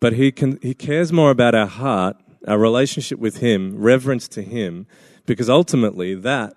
But 0.00 0.12
he, 0.14 0.30
can, 0.30 0.58
he 0.62 0.74
cares 0.74 1.12
more 1.12 1.30
about 1.30 1.54
our 1.54 1.66
heart, 1.66 2.16
our 2.46 2.58
relationship 2.58 3.18
with 3.18 3.38
Him, 3.38 3.76
reverence 3.76 4.28
to 4.28 4.42
Him, 4.42 4.86
because 5.26 5.50
ultimately 5.50 6.14
that 6.14 6.54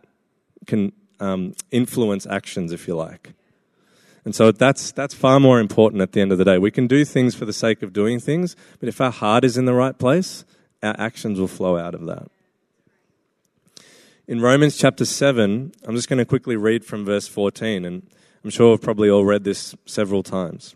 can 0.67 0.91
um, 1.19 1.55
influence 1.71 2.27
actions, 2.27 2.71
if 2.71 2.87
you 2.87 2.95
like. 2.95 3.33
And 4.23 4.35
so 4.35 4.51
that's, 4.51 4.91
that's 4.91 5.15
far 5.15 5.39
more 5.39 5.59
important 5.59 6.01
at 6.01 6.11
the 6.11 6.21
end 6.21 6.31
of 6.31 6.37
the 6.37 6.45
day. 6.45 6.59
We 6.59 6.69
can 6.69 6.85
do 6.85 7.03
things 7.03 7.33
for 7.33 7.45
the 7.45 7.53
sake 7.53 7.81
of 7.81 7.93
doing 7.93 8.19
things, 8.19 8.55
but 8.79 8.87
if 8.87 9.01
our 9.01 9.11
heart 9.11 9.43
is 9.43 9.57
in 9.57 9.65
the 9.65 9.73
right 9.73 9.97
place, 9.97 10.45
our 10.83 10.95
actions 10.99 11.39
will 11.39 11.47
flow 11.47 11.77
out 11.77 11.95
of 11.95 12.05
that. 12.05 12.27
In 14.27 14.39
Romans 14.39 14.77
chapter 14.77 15.05
7, 15.05 15.71
I'm 15.83 15.95
just 15.95 16.07
going 16.07 16.19
to 16.19 16.25
quickly 16.25 16.55
read 16.55 16.85
from 16.85 17.03
verse 17.03 17.27
14, 17.27 17.83
and 17.83 18.07
I'm 18.43 18.51
sure 18.51 18.69
we've 18.69 18.81
probably 18.81 19.09
all 19.09 19.25
read 19.25 19.43
this 19.43 19.75
several 19.85 20.21
times. 20.21 20.75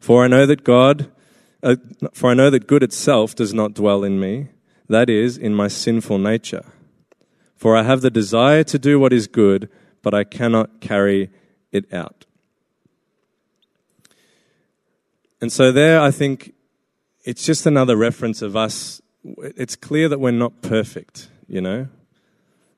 For 0.00 0.24
I 0.24 0.28
know 0.28 0.46
that 0.46 0.64
God, 0.64 1.10
uh, 1.62 1.76
for 2.12 2.30
I 2.30 2.34
know 2.34 2.48
that 2.50 2.66
good 2.66 2.82
itself 2.82 3.34
does 3.34 3.52
not 3.52 3.74
dwell 3.74 4.02
in 4.02 4.18
me, 4.18 4.48
that 4.88 5.10
is, 5.10 5.36
in 5.36 5.54
my 5.54 5.68
sinful 5.68 6.18
nature. 6.18 6.64
For 7.54 7.76
I 7.76 7.82
have 7.82 8.00
the 8.00 8.10
desire 8.10 8.64
to 8.64 8.78
do 8.78 8.98
what 8.98 9.12
is 9.12 9.26
good, 9.26 9.68
but 10.02 10.14
I 10.14 10.24
cannot 10.24 10.80
carry 10.80 11.30
it 11.70 11.92
out. 11.92 12.24
And 15.42 15.52
so, 15.52 15.70
there, 15.70 16.00
I 16.00 16.10
think 16.10 16.54
it's 17.24 17.44
just 17.44 17.66
another 17.66 17.96
reference 17.96 18.40
of 18.42 18.56
us. 18.56 19.02
It's 19.22 19.76
clear 19.76 20.08
that 20.08 20.18
we're 20.18 20.30
not 20.30 20.62
perfect, 20.62 21.28
you 21.46 21.60
know? 21.60 21.88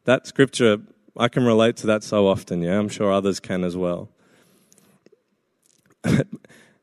That 0.05 0.27
scripture, 0.27 0.79
I 1.17 1.29
can 1.29 1.45
relate 1.45 1.77
to 1.79 1.87
that 1.87 2.03
so 2.03 2.27
often, 2.27 2.63
yeah? 2.63 2.79
I'm 2.79 2.89
sure 2.89 3.13
others 3.13 3.39
can 3.39 3.63
as 3.63 3.77
well. 3.77 4.09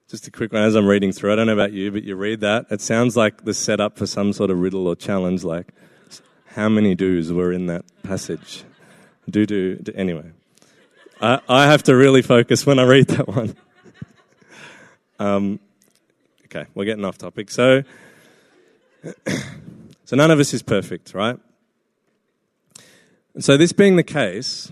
just 0.10 0.28
a 0.28 0.32
quick 0.32 0.52
one 0.52 0.64
as 0.64 0.74
I'm 0.74 0.88
reading 0.88 1.12
through. 1.12 1.32
I 1.32 1.36
don't 1.36 1.46
know 1.46 1.54
about 1.54 1.72
you, 1.72 1.92
but 1.92 2.04
you 2.04 2.16
read 2.16 2.40
that. 2.42 2.66
It 2.72 2.82
sounds 2.82 3.16
like 3.16 3.46
the 3.46 3.54
setup 3.54 3.98
for 3.98 4.08
some 4.08 4.34
sort 4.34 4.50
of 4.50 4.60
riddle 4.60 4.88
or 4.88 4.96
challenge, 4.96 5.44
like 5.44 5.72
how 6.48 6.68
many 6.68 6.96
do's 6.96 7.32
were 7.32 7.54
in 7.54 7.68
that 7.68 7.86
passage? 8.02 8.64
Do, 9.30 9.46
do. 9.46 9.80
Anyway, 9.94 10.32
I, 11.22 11.40
I 11.48 11.66
have 11.68 11.84
to 11.84 11.96
really 11.96 12.24
focus 12.24 12.66
when 12.66 12.80
I 12.80 12.84
read 12.84 13.08
that 13.10 13.28
one. 13.28 13.56
um, 15.20 15.60
okay, 16.46 16.66
we're 16.74 16.86
getting 16.86 17.06
off 17.06 17.20
topic. 17.20 17.52
So, 17.52 17.84
so 20.06 20.16
none 20.16 20.32
of 20.32 20.40
us 20.40 20.56
is 20.56 20.64
perfect, 20.64 21.14
right? 21.14 21.38
And 23.36 23.44
so, 23.44 23.58
this 23.58 23.74
being 23.74 23.96
the 23.96 24.04
case, 24.04 24.72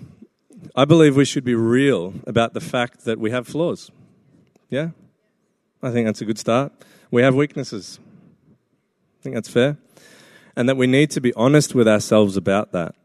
I 0.76 0.86
believe 0.86 1.15
we 1.15 1.26
should 1.26 1.43
be 1.43 1.54
real 1.54 2.15
about 2.26 2.56
the 2.56 2.62
fact 2.62 3.06
that 3.06 3.19
we 3.19 3.30
have 3.30 3.47
flaws. 3.47 3.91
Yeah? 4.71 4.89
I 5.82 5.92
think 5.92 6.06
that's 6.06 6.22
a 6.22 6.26
good 6.26 6.40
start. 6.40 6.72
We 7.12 7.22
have 7.22 7.36
weaknesses. 7.36 8.00
I 9.20 9.24
think 9.24 9.36
that's 9.36 9.50
fair. 9.50 9.78
And 10.56 10.68
that 10.68 10.78
we 10.78 10.88
need 10.88 11.12
to 11.12 11.22
be 11.22 11.34
honest 11.34 11.76
with 11.76 11.88
ourselves 11.88 12.36
about 12.36 12.72
that. 12.72 12.96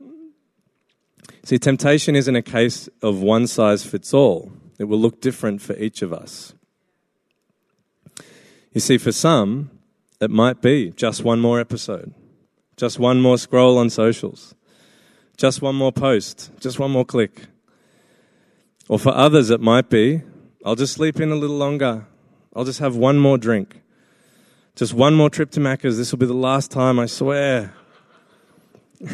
See, 1.45 1.59
temptation 1.59 2.17
isn't 2.17 2.37
a 2.37 2.43
case 2.43 2.89
of 3.03 3.21
one 3.21 3.47
size 3.47 3.85
fits 3.85 4.15
all, 4.15 4.53
it 4.79 4.85
will 4.85 4.99
look 4.99 5.21
different 5.21 5.61
for 5.61 5.75
each 5.77 6.03
of 6.03 6.13
us. 6.13 6.55
You 8.73 8.81
see, 8.81 8.97
for 8.97 9.13
some, 9.13 9.71
it 10.21 10.31
might 10.31 10.63
be 10.63 10.91
just 10.93 11.25
one 11.25 11.41
more 11.41 11.61
episode, 11.61 12.15
just 12.77 12.99
one 12.99 13.21
more 13.21 13.37
scroll 13.37 13.77
on 13.77 13.91
socials, 13.91 14.55
just 15.37 15.61
one 15.61 15.75
more 15.75 15.93
post, 15.93 16.51
just 16.61 16.79
one 16.79 16.91
more 16.91 17.05
click. 17.05 17.47
Or 18.89 18.99
for 18.99 19.15
others, 19.15 19.51
it 19.51 19.61
might 19.61 19.91
be 19.91 20.23
I'll 20.65 20.77
just 20.77 20.95
sleep 20.95 21.21
in 21.21 21.33
a 21.33 21.35
little 21.35 21.57
longer, 21.57 22.07
I'll 22.55 22.65
just 22.65 22.81
have 22.81 22.97
one 22.97 23.19
more 23.19 23.39
drink, 23.39 23.81
just 24.77 24.93
one 24.95 25.15
more 25.15 25.31
trip 25.31 25.51
to 25.53 25.61
Macca's. 25.61 25.97
This 25.97 26.13
will 26.13 26.19
be 26.19 26.27
the 26.27 26.35
last 26.35 26.71
time, 26.71 26.99
I 26.99 27.07
swear. 27.07 27.75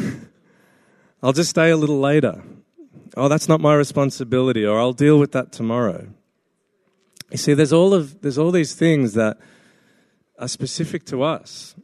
I'll 1.23 1.33
just 1.33 1.49
stay 1.49 1.69
a 1.69 1.77
little 1.77 1.99
later. 1.99 2.43
Oh, 3.17 3.27
that's 3.27 3.49
not 3.49 3.59
my 3.59 3.75
responsibility, 3.75 4.65
or 4.65 4.79
I'll 4.79 4.93
deal 4.93 5.19
with 5.19 5.31
that 5.33 5.51
tomorrow. 5.51 6.07
You 7.31 7.37
see, 7.37 7.53
there's 7.53 7.73
all 7.73 7.93
of 7.93 8.21
there's 8.21 8.37
all 8.37 8.51
these 8.51 8.73
things 8.73 9.13
that 9.13 9.37
are 10.37 10.47
specific 10.47 11.05
to 11.05 11.23
us. 11.23 11.75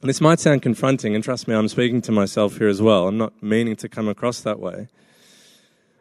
And 0.00 0.08
this 0.08 0.20
might 0.20 0.38
sound 0.38 0.62
confronting, 0.62 1.14
and 1.14 1.24
trust 1.24 1.48
me, 1.48 1.54
I'm 1.54 1.68
speaking 1.68 2.02
to 2.02 2.12
myself 2.12 2.58
here 2.58 2.68
as 2.68 2.82
well. 2.82 3.08
I'm 3.08 3.18
not 3.18 3.42
meaning 3.42 3.76
to 3.76 3.88
come 3.88 4.08
across 4.08 4.40
that 4.42 4.60
way. 4.60 4.88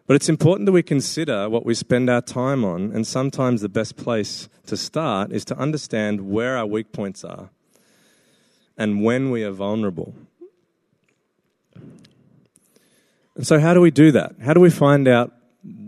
But 0.05 0.15
it's 0.15 0.27
important 0.27 0.65
that 0.65 0.73
we 0.73 0.83
consider 0.83 1.49
what 1.49 1.65
we 1.65 1.73
spend 1.73 2.09
our 2.09 2.21
time 2.21 2.65
on, 2.65 2.91
and 2.91 3.07
sometimes 3.07 3.61
the 3.61 3.69
best 3.69 3.95
place 3.95 4.49
to 4.65 4.75
start 4.75 5.31
is 5.31 5.45
to 5.45 5.57
understand 5.57 6.29
where 6.29 6.57
our 6.57 6.65
weak 6.65 6.91
points 6.91 7.23
are 7.23 7.49
and 8.77 9.03
when 9.03 9.31
we 9.31 9.43
are 9.43 9.51
vulnerable. 9.51 10.13
And 13.35 13.47
so, 13.47 13.59
how 13.59 13.73
do 13.73 13.81
we 13.81 13.91
do 13.91 14.11
that? 14.11 14.35
How 14.43 14.53
do 14.53 14.59
we 14.59 14.69
find 14.69 15.07
out 15.07 15.31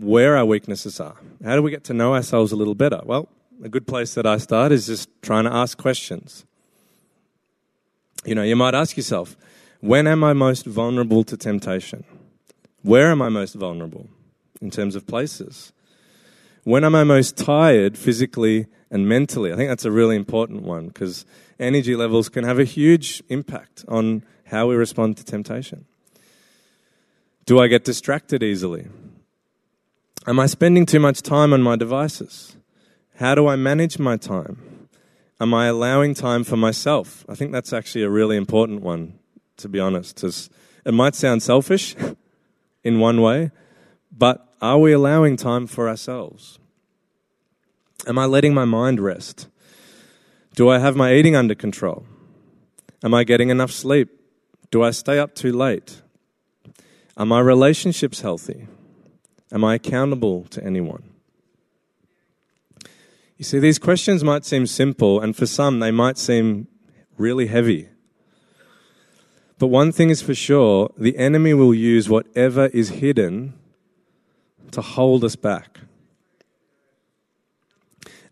where 0.00 0.36
our 0.36 0.46
weaknesses 0.46 0.98
are? 0.98 1.16
How 1.44 1.54
do 1.54 1.62
we 1.62 1.70
get 1.70 1.84
to 1.84 1.94
know 1.94 2.14
ourselves 2.14 2.52
a 2.52 2.56
little 2.56 2.74
better? 2.74 3.00
Well, 3.04 3.28
a 3.62 3.68
good 3.68 3.86
place 3.86 4.14
that 4.14 4.26
I 4.26 4.38
start 4.38 4.72
is 4.72 4.86
just 4.86 5.08
trying 5.22 5.44
to 5.44 5.52
ask 5.52 5.78
questions. 5.78 6.44
You 8.24 8.34
know, 8.34 8.42
you 8.42 8.56
might 8.56 8.74
ask 8.74 8.96
yourself, 8.96 9.36
when 9.80 10.06
am 10.06 10.24
I 10.24 10.32
most 10.32 10.66
vulnerable 10.66 11.22
to 11.24 11.36
temptation? 11.36 12.04
Where 12.86 13.10
am 13.10 13.20
I 13.20 13.30
most 13.30 13.56
vulnerable 13.56 14.06
in 14.62 14.70
terms 14.70 14.94
of 14.94 15.08
places? 15.08 15.72
When 16.62 16.84
am 16.84 16.94
I 16.94 17.02
most 17.02 17.36
tired 17.36 17.98
physically 17.98 18.68
and 18.92 19.08
mentally? 19.08 19.52
I 19.52 19.56
think 19.56 19.68
that's 19.68 19.84
a 19.84 19.90
really 19.90 20.14
important 20.14 20.62
one 20.62 20.86
because 20.86 21.26
energy 21.58 21.96
levels 21.96 22.28
can 22.28 22.44
have 22.44 22.60
a 22.60 22.64
huge 22.64 23.24
impact 23.28 23.84
on 23.88 24.22
how 24.44 24.68
we 24.68 24.76
respond 24.76 25.16
to 25.16 25.24
temptation. 25.24 25.86
Do 27.44 27.58
I 27.58 27.66
get 27.66 27.84
distracted 27.84 28.44
easily? 28.44 28.86
Am 30.28 30.38
I 30.38 30.46
spending 30.46 30.86
too 30.86 31.00
much 31.00 31.22
time 31.22 31.52
on 31.52 31.62
my 31.62 31.74
devices? 31.74 32.56
How 33.16 33.34
do 33.34 33.48
I 33.48 33.56
manage 33.56 33.98
my 33.98 34.16
time? 34.16 34.88
Am 35.40 35.52
I 35.52 35.66
allowing 35.66 36.14
time 36.14 36.44
for 36.44 36.56
myself? 36.56 37.24
I 37.28 37.34
think 37.34 37.50
that's 37.50 37.72
actually 37.72 38.04
a 38.04 38.10
really 38.10 38.36
important 38.36 38.82
one, 38.82 39.18
to 39.56 39.68
be 39.68 39.80
honest. 39.80 40.22
It 40.22 40.94
might 40.94 41.16
sound 41.16 41.42
selfish, 41.42 41.96
in 42.86 43.00
one 43.00 43.20
way, 43.20 43.50
but 44.16 44.54
are 44.62 44.78
we 44.78 44.92
allowing 44.92 45.36
time 45.36 45.66
for 45.66 45.88
ourselves? 45.88 46.60
Am 48.06 48.16
I 48.16 48.26
letting 48.26 48.54
my 48.54 48.64
mind 48.64 49.00
rest? 49.00 49.48
Do 50.54 50.68
I 50.68 50.78
have 50.78 50.94
my 50.94 51.12
eating 51.12 51.34
under 51.34 51.56
control? 51.56 52.06
Am 53.02 53.12
I 53.12 53.24
getting 53.24 53.50
enough 53.50 53.72
sleep? 53.72 54.08
Do 54.70 54.84
I 54.84 54.92
stay 54.92 55.18
up 55.18 55.34
too 55.34 55.52
late? 55.52 56.00
Are 57.16 57.26
my 57.26 57.40
relationships 57.40 58.20
healthy? 58.20 58.68
Am 59.50 59.64
I 59.64 59.74
accountable 59.74 60.44
to 60.50 60.62
anyone? 60.62 61.10
You 63.36 63.44
see, 63.44 63.58
these 63.58 63.80
questions 63.80 64.22
might 64.22 64.44
seem 64.44 64.66
simple, 64.66 65.20
and 65.20 65.36
for 65.36 65.46
some, 65.46 65.80
they 65.80 65.90
might 65.90 66.18
seem 66.18 66.68
really 67.18 67.48
heavy. 67.48 67.88
But 69.58 69.68
one 69.68 69.92
thing 69.92 70.10
is 70.10 70.20
for 70.20 70.34
sure 70.34 70.92
the 70.98 71.16
enemy 71.16 71.54
will 71.54 71.74
use 71.74 72.08
whatever 72.08 72.66
is 72.66 72.90
hidden 72.90 73.54
to 74.72 74.82
hold 74.82 75.24
us 75.24 75.36
back. 75.36 75.80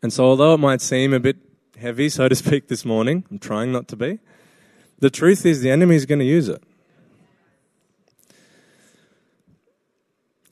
And 0.03 0.13
so, 0.13 0.25
although 0.25 0.53
it 0.55 0.59
might 0.59 0.83
seem 0.83 1.15
a 1.15 1.21
bit 1.21 1.39
heavy, 1.79 2.11
so 2.11 2.29
to 2.29 2.35
speak, 2.35 2.69
this 2.69 2.85
morning, 2.85 3.25
I'm 3.31 3.39
trying 3.39 3.73
not 3.73 3.89
to 3.89 3.97
be, 3.97 4.19
the 4.99 5.09
truth 5.09 5.47
is 5.47 5.63
the 5.63 5.71
enemy 5.71 5.97
is 5.97 6.05
going 6.05 6.19
to 6.19 6.25
use 6.25 6.49
it. 6.49 6.63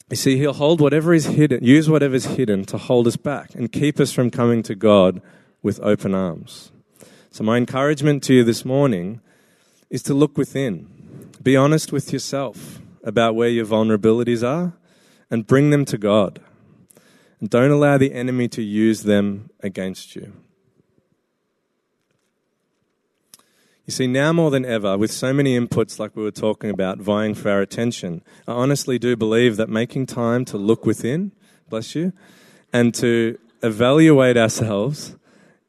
You 0.08 0.16
see, 0.16 0.37
he'll 0.38 0.54
hold 0.54 0.80
whatever 0.80 1.12
is 1.12 1.26
hidden, 1.26 1.64
use 1.64 1.88
whatever 1.88 2.14
is 2.14 2.26
hidden 2.26 2.64
to 2.66 2.78
hold 2.78 3.06
us 3.06 3.16
back 3.16 3.54
and 3.54 3.70
keep 3.70 4.00
us 4.00 4.12
from 4.12 4.30
coming 4.30 4.62
to 4.62 4.74
God 4.74 5.20
with 5.62 5.80
open 5.80 6.14
arms. 6.14 6.72
So, 7.30 7.44
my 7.44 7.58
encouragement 7.58 8.22
to 8.24 8.35
you 8.35 8.44
this 8.44 8.64
morning 8.64 9.20
is 9.92 10.02
to 10.02 10.14
look 10.14 10.38
within. 10.38 10.88
Be 11.42 11.55
honest 11.55 11.92
with 11.92 12.12
yourself 12.12 12.81
about 13.05 13.35
where 13.37 13.50
your 13.50 13.66
vulnerabilities 13.66 14.42
are 14.42 14.72
and 15.31 15.46
bring 15.46 15.68
them 15.68 15.85
to 15.85 15.98
God. 15.98 16.40
And 17.38 17.50
don't 17.50 17.70
allow 17.70 17.98
the 17.98 18.14
enemy 18.14 18.48
to 18.48 18.62
use 18.62 19.02
them 19.02 19.50
against 19.61 20.16
you. 20.16 20.33
You 23.85 23.92
see, 23.92 24.07
now 24.07 24.33
more 24.33 24.50
than 24.50 24.64
ever, 24.64 24.96
with 24.96 25.11
so 25.12 25.35
many 25.35 25.59
inputs 25.59 25.98
like 25.98 26.16
we 26.16 26.22
were 26.22 26.31
talking 26.31 26.70
about 26.70 26.98
vying 26.98 27.35
for 27.35 27.50
our 27.50 27.61
attention, 27.61 28.22
I 28.48 28.52
honestly 28.52 28.98
do 28.98 29.14
believe 29.14 29.57
that 29.57 29.68
making 29.68 30.07
time 30.07 30.46
to 30.46 30.57
look 30.57 30.87
within, 30.87 31.33
bless 31.68 31.94
you, 31.94 32.12
and 32.72 32.94
to 32.94 33.38
evaluate 33.62 34.38
ourselves 34.38 35.16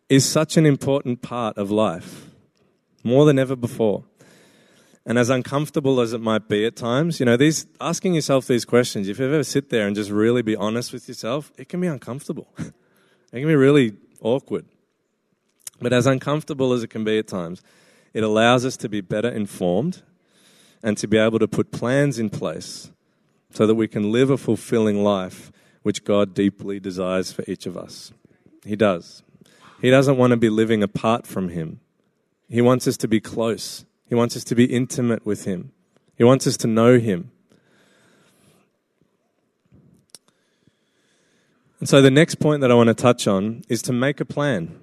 is 0.08 0.26
such 0.30 0.56
an 0.56 0.66
important 0.66 1.22
part 1.22 1.58
of 1.58 1.72
life, 1.72 2.30
more 3.04 3.26
than 3.26 3.38
ever 3.38 3.56
before. 3.56 4.06
And 5.06 5.18
as 5.20 5.30
uncomfortable 5.30 6.00
as 6.00 6.14
it 6.14 6.22
might 6.22 6.48
be 6.48 6.66
at 6.66 6.78
times, 6.78 7.20
you 7.20 7.26
know, 7.26 7.36
these 7.36 7.68
asking 7.82 8.14
yourself 8.14 8.48
these 8.48 8.64
questions, 8.64 9.10
if 9.10 9.20
you 9.20 9.26
ever 9.26 9.44
sit 9.44 9.70
there 9.70 9.86
and 9.86 9.96
just 9.96 10.10
really 10.10 10.42
be 10.42 10.56
honest 10.56 10.94
with 10.94 11.08
yourself, 11.08 11.52
it 11.58 11.68
can 11.68 11.82
be 11.82 11.88
uncomfortable. 11.88 12.48
it 12.58 12.74
can 13.32 13.48
be 13.48 13.56
really 13.56 13.94
awkward. 14.22 14.66
But 15.82 15.92
as 15.92 16.06
uncomfortable 16.06 16.72
as 16.72 16.84
it 16.84 16.90
can 16.90 17.04
be 17.04 17.20
at 17.20 17.28
times, 17.28 17.62
it 18.14 18.24
allows 18.24 18.64
us 18.66 18.78
to 18.78 18.88
be 18.88 19.02
better 19.02 19.28
informed 19.28 20.04
and 20.82 20.98
to 20.98 21.08
be 21.08 21.18
able 21.18 21.40
to 21.40 21.48
put 21.48 21.72
plans 21.72 22.18
in 22.18 22.30
place 22.30 22.92
so 23.52 23.68
that 23.68 23.76
we 23.76 23.88
can 23.88 24.12
live 24.12 24.30
a 24.30 24.38
fulfilling 24.38 25.04
life 25.04 25.52
which 25.82 26.06
God 26.06 26.34
deeply 26.34 26.80
desires 26.80 27.34
for 27.34 27.44
each 27.46 27.66
of 27.66 27.78
us. 27.78 28.14
He 28.66 28.78
does. 28.78 29.24
He 29.82 29.90
doesn't 29.90 30.18
want 30.18 30.32
to 30.32 30.38
be 30.38 30.50
living 30.50 30.82
apart 30.82 31.28
from 31.28 31.50
Him. 31.50 31.82
He 32.48 32.62
wants 32.62 32.88
us 32.88 32.96
to 32.98 33.08
be 33.08 33.20
close 33.20 33.86
he 34.08 34.16
wants 34.16 34.36
us 34.36 34.44
to 34.46 34.56
be 34.56 34.66
intimate 34.66 35.26
with 35.26 35.46
Him, 35.46 35.72
He 36.18 36.24
wants 36.24 36.48
us 36.48 36.58
to 36.58 36.68
know 36.68 37.00
Him. 37.00 37.32
And 41.80 41.90
so, 41.90 42.02
the 42.02 42.10
next 42.12 42.36
point 42.36 42.62
that 42.62 42.72
I 42.72 42.76
want 42.76 42.88
to 42.88 42.94
touch 42.94 43.28
on 43.28 43.64
is 43.68 43.82
to 43.82 43.92
make 43.92 44.22
a 44.22 44.26
plan. 44.26 44.80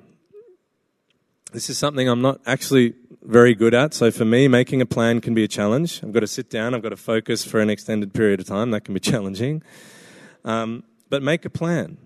This 1.51 1.71
is 1.71 1.79
something 1.79 2.07
I'm 2.07 2.21
not 2.21 2.43
actually 2.45 2.93
very 3.23 3.55
good 3.55 3.73
at. 3.73 3.95
So, 3.95 4.11
for 4.11 4.27
me, 4.27 4.49
making 4.49 4.83
a 4.83 4.87
plan 4.87 5.23
can 5.23 5.33
be 5.33 5.43
a 5.43 5.49
challenge. 5.49 6.05
I've 6.05 6.13
got 6.13 6.21
to 6.21 6.27
sit 6.27 6.51
down, 6.51 6.75
I've 6.75 6.83
got 6.83 6.91
to 6.91 6.99
focus 6.99 7.43
for 7.43 7.59
an 7.59 7.71
extended 7.71 8.13
period 8.13 8.41
of 8.41 8.47
time. 8.47 8.71
That 8.73 8.85
can 8.85 8.93
be 8.93 9.01
challenging. 9.13 9.63
Um, 10.45 10.85
but 11.09 11.23
make 11.23 11.47
a 11.47 11.51
plan. 11.51 11.97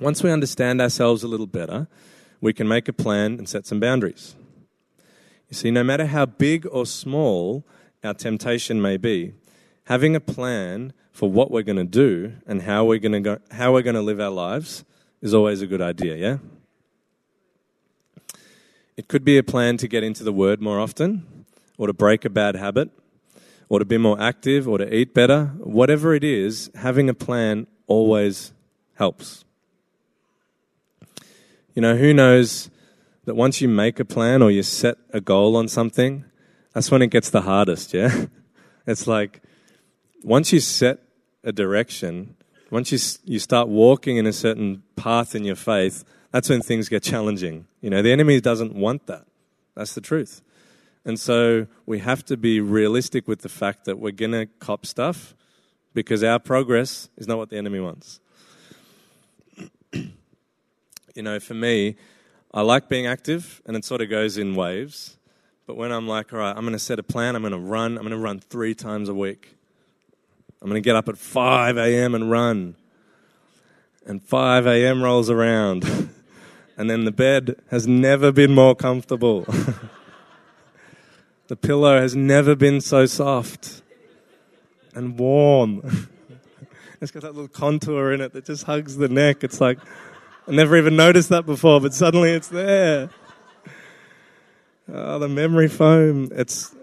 Once 0.00 0.22
we 0.22 0.30
understand 0.30 0.80
ourselves 0.80 1.22
a 1.22 1.28
little 1.28 1.46
better, 1.46 1.88
we 2.40 2.52
can 2.52 2.68
make 2.68 2.88
a 2.88 2.92
plan 2.94 3.34
and 3.34 3.48
set 3.48 3.66
some 3.66 3.80
boundaries. 3.80 4.34
You 5.48 5.54
see, 5.54 5.70
no 5.70 5.82
matter 5.82 6.06
how 6.06 6.26
big 6.26 6.66
or 6.70 6.84
small 6.84 7.64
our 8.04 8.14
temptation 8.14 8.82
may 8.82 8.96
be, 8.96 9.32
having 9.84 10.14
a 10.14 10.20
plan 10.20 10.92
for 11.10 11.30
what 11.30 11.50
we're 11.50 11.62
going 11.62 11.76
to 11.76 11.84
do 11.84 12.34
and 12.46 12.62
how 12.62 12.84
we're 12.84 12.98
going 12.98 13.12
to 13.12 13.20
go, 13.20 13.38
how 13.50 13.72
we're 13.72 13.82
going 13.82 13.96
to 13.96 14.02
live 14.02 14.20
our 14.20 14.30
lives 14.30 14.84
is 15.22 15.34
always 15.34 15.62
a 15.62 15.66
good 15.66 15.80
idea, 15.80 16.16
yeah? 16.16 16.36
It 18.96 19.08
could 19.08 19.24
be 19.24 19.38
a 19.38 19.42
plan 19.42 19.76
to 19.78 19.88
get 19.88 20.02
into 20.02 20.22
the 20.22 20.32
word 20.32 20.60
more 20.60 20.78
often 20.78 21.46
or 21.78 21.86
to 21.86 21.92
break 21.92 22.24
a 22.24 22.30
bad 22.30 22.56
habit 22.56 22.90
or 23.68 23.78
to 23.78 23.84
be 23.84 23.96
more 23.96 24.20
active 24.20 24.68
or 24.68 24.78
to 24.78 24.94
eat 24.94 25.14
better. 25.14 25.46
Whatever 25.58 26.14
it 26.14 26.24
is, 26.24 26.70
having 26.74 27.08
a 27.08 27.14
plan 27.14 27.66
always 27.86 28.52
helps. 28.94 29.44
You 31.74 31.82
know, 31.82 31.96
who 31.96 32.12
knows 32.12 32.70
that 33.28 33.34
once 33.34 33.60
you 33.60 33.68
make 33.68 34.00
a 34.00 34.06
plan 34.06 34.40
or 34.40 34.50
you 34.50 34.62
set 34.62 34.96
a 35.12 35.20
goal 35.20 35.54
on 35.54 35.68
something, 35.68 36.24
that's 36.72 36.90
when 36.90 37.02
it 37.02 37.08
gets 37.08 37.28
the 37.28 37.42
hardest, 37.42 37.92
yeah? 37.92 38.24
It's 38.86 39.06
like 39.06 39.42
once 40.24 40.50
you 40.50 40.60
set 40.60 41.00
a 41.44 41.52
direction, 41.52 42.36
once 42.70 42.90
you, 42.90 42.98
you 43.30 43.38
start 43.38 43.68
walking 43.68 44.16
in 44.16 44.26
a 44.26 44.32
certain 44.32 44.82
path 44.96 45.34
in 45.34 45.44
your 45.44 45.56
faith, 45.56 46.04
that's 46.32 46.48
when 46.48 46.62
things 46.62 46.88
get 46.88 47.02
challenging. 47.02 47.66
You 47.82 47.90
know, 47.90 48.00
the 48.00 48.12
enemy 48.12 48.40
doesn't 48.40 48.74
want 48.74 49.06
that. 49.08 49.26
That's 49.74 49.92
the 49.92 50.00
truth. 50.00 50.40
And 51.04 51.20
so 51.20 51.66
we 51.84 51.98
have 51.98 52.24
to 52.24 52.38
be 52.38 52.62
realistic 52.62 53.28
with 53.28 53.42
the 53.42 53.50
fact 53.50 53.84
that 53.84 53.98
we're 53.98 54.12
going 54.12 54.32
to 54.32 54.46
cop 54.58 54.86
stuff 54.86 55.34
because 55.92 56.24
our 56.24 56.38
progress 56.38 57.10
is 57.18 57.28
not 57.28 57.36
what 57.36 57.50
the 57.50 57.58
enemy 57.58 57.80
wants. 57.80 58.20
you 59.92 61.22
know, 61.22 61.38
for 61.38 61.52
me, 61.52 61.96
I 62.52 62.62
like 62.62 62.88
being 62.88 63.06
active, 63.06 63.60
and 63.66 63.76
it 63.76 63.84
sort 63.84 64.00
of 64.00 64.08
goes 64.08 64.38
in 64.38 64.54
waves. 64.54 65.16
But 65.66 65.76
when 65.76 65.92
I'm 65.92 66.08
like, 66.08 66.32
all 66.32 66.38
right, 66.38 66.56
I'm 66.56 66.62
going 66.62 66.72
to 66.72 66.78
set 66.78 66.98
a 66.98 67.02
plan, 67.02 67.36
I'm 67.36 67.42
going 67.42 67.52
to 67.52 67.58
run, 67.58 67.98
I'm 67.98 68.02
going 68.02 68.10
to 68.10 68.16
run 68.16 68.40
three 68.40 68.74
times 68.74 69.10
a 69.10 69.14
week. 69.14 69.54
I'm 70.62 70.68
going 70.68 70.82
to 70.82 70.84
get 70.84 70.96
up 70.96 71.08
at 71.08 71.18
5 71.18 71.76
a.m. 71.76 72.14
and 72.14 72.30
run. 72.30 72.74
And 74.06 74.22
5 74.22 74.66
a.m. 74.66 75.02
rolls 75.02 75.28
around. 75.28 75.84
and 76.78 76.88
then 76.88 77.04
the 77.04 77.12
bed 77.12 77.56
has 77.70 77.86
never 77.86 78.32
been 78.32 78.54
more 78.54 78.74
comfortable. 78.74 79.42
the 81.48 81.56
pillow 81.56 82.00
has 82.00 82.16
never 82.16 82.56
been 82.56 82.80
so 82.80 83.04
soft 83.04 83.82
and 84.94 85.18
warm. 85.18 86.08
it's 87.00 87.10
got 87.10 87.22
that 87.22 87.34
little 87.34 87.46
contour 87.46 88.12
in 88.12 88.20
it 88.20 88.32
that 88.32 88.46
just 88.46 88.64
hugs 88.64 88.96
the 88.96 89.08
neck. 89.08 89.44
It's 89.44 89.60
like, 89.60 89.78
I 90.48 90.52
never 90.52 90.78
even 90.78 90.96
noticed 90.96 91.28
that 91.28 91.44
before, 91.44 91.78
but 91.78 91.92
suddenly 91.92 92.30
it's 92.30 92.48
there. 92.48 93.10
Oh, 94.90 95.18
the 95.18 95.28
memory 95.28 95.68
foam. 95.68 96.30
It's, 96.32 96.74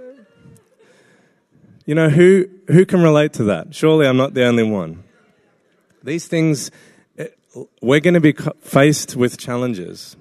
you 1.87 1.95
know, 1.95 2.09
who, 2.09 2.47
who 2.67 2.85
can 2.85 3.01
relate 3.01 3.33
to 3.33 3.43
that? 3.45 3.73
Surely 3.73 4.05
I'm 4.05 4.17
not 4.17 4.35
the 4.35 4.45
only 4.45 4.61
one. 4.61 5.03
These 6.03 6.27
things, 6.27 6.69
eh, 7.17 7.29
we're 7.81 8.01
going 8.01 8.13
to 8.13 8.19
be 8.19 8.35
faced 8.61 9.15
with 9.15 9.39
challenges, 9.39 10.15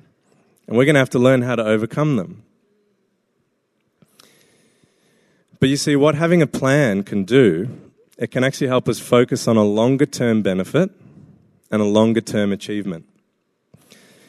and 0.66 0.78
we're 0.78 0.86
going 0.86 0.94
to 0.94 1.00
have 1.00 1.10
to 1.10 1.18
learn 1.18 1.42
how 1.42 1.54
to 1.54 1.64
overcome 1.64 2.16
them. 2.16 2.44
But 5.60 5.68
you 5.68 5.76
see, 5.76 5.96
what 5.96 6.14
having 6.14 6.40
a 6.40 6.46
plan 6.46 7.02
can 7.02 7.24
do, 7.24 7.68
it 8.16 8.30
can 8.30 8.42
actually 8.42 8.68
help 8.68 8.88
us 8.88 9.00
focus 9.00 9.46
on 9.46 9.58
a 9.58 9.64
longer 9.64 10.06
term 10.06 10.40
benefit 10.40 10.90
and 11.70 11.82
a 11.82 11.86
longer 11.86 12.22
term 12.22 12.50
achievement. 12.50 13.04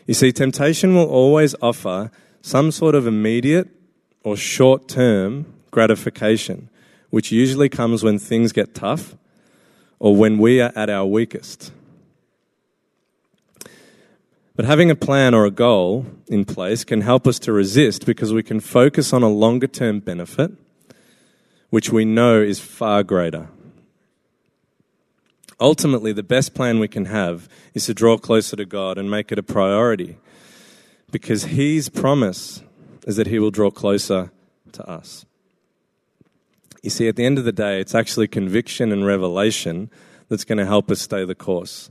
You 0.05 0.13
see, 0.13 0.31
temptation 0.31 0.95
will 0.95 1.09
always 1.09 1.55
offer 1.61 2.11
some 2.41 2.71
sort 2.71 2.93
of 2.93 3.07
immediate 3.07 3.69
or 4.23 4.37
short 4.37 4.87
term 4.87 5.51
gratification, 5.71 6.69
which 7.09 7.31
usually 7.31 7.69
comes 7.69 8.03
when 8.03 8.19
things 8.19 8.51
get 8.51 8.75
tough 8.75 9.15
or 9.99 10.15
when 10.15 10.37
we 10.37 10.61
are 10.61 10.71
at 10.75 10.89
our 10.89 11.05
weakest. 11.05 11.71
But 14.55 14.65
having 14.65 14.89
a 14.89 14.95
plan 14.95 15.33
or 15.33 15.45
a 15.45 15.51
goal 15.51 16.05
in 16.27 16.45
place 16.45 16.83
can 16.83 17.01
help 17.01 17.27
us 17.27 17.39
to 17.39 17.51
resist 17.51 18.05
because 18.05 18.31
we 18.31 18.43
can 18.43 18.59
focus 18.59 19.11
on 19.11 19.21
a 19.21 19.27
longer 19.27 19.67
term 19.67 19.99
benefit, 19.99 20.51
which 21.71 21.91
we 21.91 22.05
know 22.05 22.41
is 22.41 22.59
far 22.59 23.03
greater. 23.03 23.49
Ultimately, 25.59 26.11
the 26.11 26.23
best 26.23 26.53
plan 26.53 26.79
we 26.79 26.87
can 26.87 27.05
have 27.05 27.47
is 27.73 27.85
to 27.85 27.93
draw 27.93 28.17
closer 28.17 28.55
to 28.55 28.65
God 28.65 28.97
and 28.97 29.09
make 29.09 29.31
it 29.31 29.39
a 29.39 29.43
priority 29.43 30.17
because 31.11 31.45
His 31.45 31.89
promise 31.89 32.61
is 33.07 33.15
that 33.15 33.27
He 33.27 33.39
will 33.39 33.51
draw 33.51 33.71
closer 33.71 34.31
to 34.73 34.89
us. 34.89 35.25
You 36.83 36.89
see, 36.89 37.07
at 37.07 37.15
the 37.15 37.25
end 37.25 37.37
of 37.37 37.45
the 37.45 37.51
day, 37.51 37.79
it's 37.79 37.95
actually 37.95 38.27
conviction 38.27 38.91
and 38.91 39.05
revelation 39.05 39.89
that's 40.29 40.43
going 40.43 40.57
to 40.57 40.65
help 40.65 40.91
us 40.91 41.01
stay 41.01 41.23
the 41.25 41.35
course. 41.35 41.89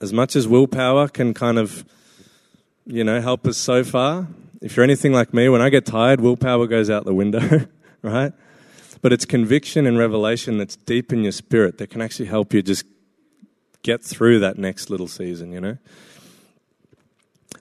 As 0.00 0.12
much 0.12 0.36
as 0.36 0.46
willpower 0.46 1.08
can 1.08 1.34
kind 1.34 1.58
of, 1.58 1.84
you 2.86 3.02
know, 3.02 3.20
help 3.20 3.46
us 3.46 3.56
so 3.56 3.82
far, 3.82 4.28
if 4.62 4.76
you're 4.76 4.84
anything 4.84 5.12
like 5.12 5.34
me, 5.34 5.48
when 5.48 5.60
I 5.60 5.68
get 5.70 5.84
tired, 5.84 6.20
willpower 6.20 6.66
goes 6.66 6.88
out 6.88 7.04
the 7.04 7.14
window, 7.14 7.66
right? 8.02 8.32
But 9.02 9.12
it's 9.12 9.24
conviction 9.24 9.86
and 9.86 9.98
revelation 9.98 10.58
that's 10.58 10.76
deep 10.76 11.12
in 11.12 11.22
your 11.22 11.32
spirit 11.32 11.78
that 11.78 11.90
can 11.90 12.00
actually 12.00 12.26
help 12.26 12.52
you 12.52 12.62
just 12.62 12.84
get 13.82 14.02
through 14.02 14.40
that 14.40 14.58
next 14.58 14.90
little 14.90 15.08
season, 15.08 15.52
you 15.52 15.60
know? 15.60 15.78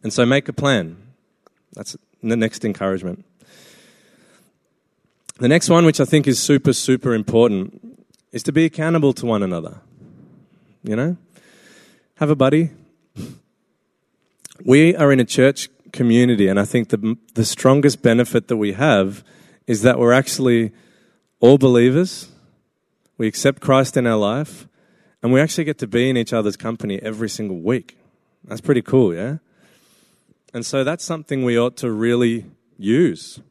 And 0.02 0.12
so 0.12 0.26
make 0.26 0.48
a 0.48 0.54
plan. 0.54 0.98
That's 1.74 1.96
the 2.24 2.36
next 2.36 2.66
encouragement. 2.66 3.26
The 5.40 5.48
next 5.48 5.70
one, 5.70 5.86
which 5.86 6.00
I 6.00 6.06
think 6.06 6.28
is 6.28 6.42
super, 6.42 6.74
super 6.74 7.14
important, 7.14 8.06
is 8.32 8.42
to 8.44 8.52
be 8.52 8.66
accountable 8.66 9.14
to 9.14 9.26
one 9.26 9.44
another. 9.44 9.82
You 10.84 10.96
know? 10.96 11.18
Have 12.16 12.30
a 12.30 12.36
buddy. 12.36 12.72
We 14.64 14.96
are 14.96 15.12
in 15.12 15.20
a 15.20 15.26
church 15.26 15.70
community, 15.92 16.48
and 16.48 16.60
I 16.60 16.66
think 16.66 16.90
the, 16.90 17.18
the 17.34 17.44
strongest 17.44 18.02
benefit 18.02 18.48
that 18.48 18.58
we 18.58 18.74
have 18.74 19.24
is 19.68 19.82
that 19.82 20.00
we're 20.00 20.14
actually 20.14 20.72
all 21.46 21.60
believers, 21.60 22.30
we 23.20 23.28
accept 23.28 23.62
Christ 23.62 23.96
in 23.98 24.08
our 24.08 24.18
life, 24.18 24.68
and 25.22 25.32
we 25.32 25.40
actually 25.40 25.64
get 25.64 25.78
to 25.78 25.86
be 25.86 26.10
in 26.10 26.18
each 26.18 26.34
other's 26.34 26.58
company 26.58 27.00
every 27.04 27.30
single 27.30 27.60
week. 27.60 28.00
That's 28.44 28.62
pretty 28.62 28.82
cool, 28.82 29.14
yeah? 29.14 29.38
And 30.56 30.66
so 30.66 30.84
that's 30.84 31.04
something 31.04 31.44
we 31.44 31.56
ought 31.56 31.78
to 31.78 31.92
really 31.92 32.46
use, 32.80 33.42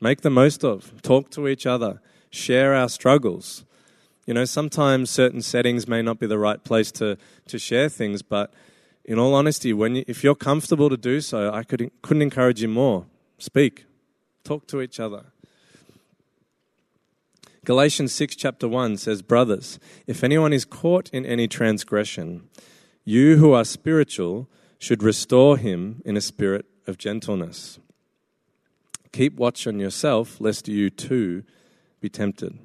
make 0.00 0.22
the 0.22 0.30
most 0.30 0.64
of, 0.64 1.02
talk 1.02 1.30
to 1.32 1.46
each 1.46 1.66
other, 1.66 2.00
share 2.30 2.74
our 2.74 2.88
struggles. 2.88 3.66
You 4.26 4.32
know, 4.32 4.46
sometimes 4.46 5.10
certain 5.10 5.42
settings 5.42 5.86
may 5.86 6.00
not 6.00 6.18
be 6.18 6.26
the 6.26 6.38
right 6.38 6.64
place 6.64 6.90
to, 6.92 7.18
to 7.48 7.58
share 7.58 7.90
things, 7.90 8.22
but 8.22 8.50
in 9.04 9.18
all 9.18 9.34
honesty, 9.34 9.74
when 9.74 9.96
you, 9.96 10.04
if 10.08 10.24
you're 10.24 10.34
comfortable 10.34 10.88
to 10.88 10.96
do 10.96 11.20
so, 11.20 11.52
I 11.52 11.64
could, 11.64 11.90
couldn't 12.00 12.22
encourage 12.22 12.62
you 12.62 12.68
more. 12.68 13.04
Speak, 13.36 13.84
talk 14.42 14.66
to 14.68 14.80
each 14.80 14.98
other. 14.98 15.26
Galatians 17.66 18.12
6, 18.12 18.36
chapter 18.36 18.68
1 18.68 18.96
says, 18.96 19.22
Brothers, 19.22 19.80
if 20.06 20.22
anyone 20.22 20.52
is 20.52 20.64
caught 20.64 21.10
in 21.10 21.26
any 21.26 21.48
transgression, 21.48 22.48
you 23.04 23.38
who 23.38 23.54
are 23.54 23.64
spiritual 23.64 24.48
should 24.78 25.02
restore 25.02 25.56
him 25.56 26.00
in 26.04 26.16
a 26.16 26.20
spirit 26.20 26.64
of 26.86 26.96
gentleness. 26.96 27.80
Keep 29.10 29.34
watch 29.34 29.66
on 29.66 29.80
yourself, 29.80 30.40
lest 30.40 30.68
you 30.68 30.90
too 30.90 31.42
be 32.00 32.08
tempted. 32.08 32.56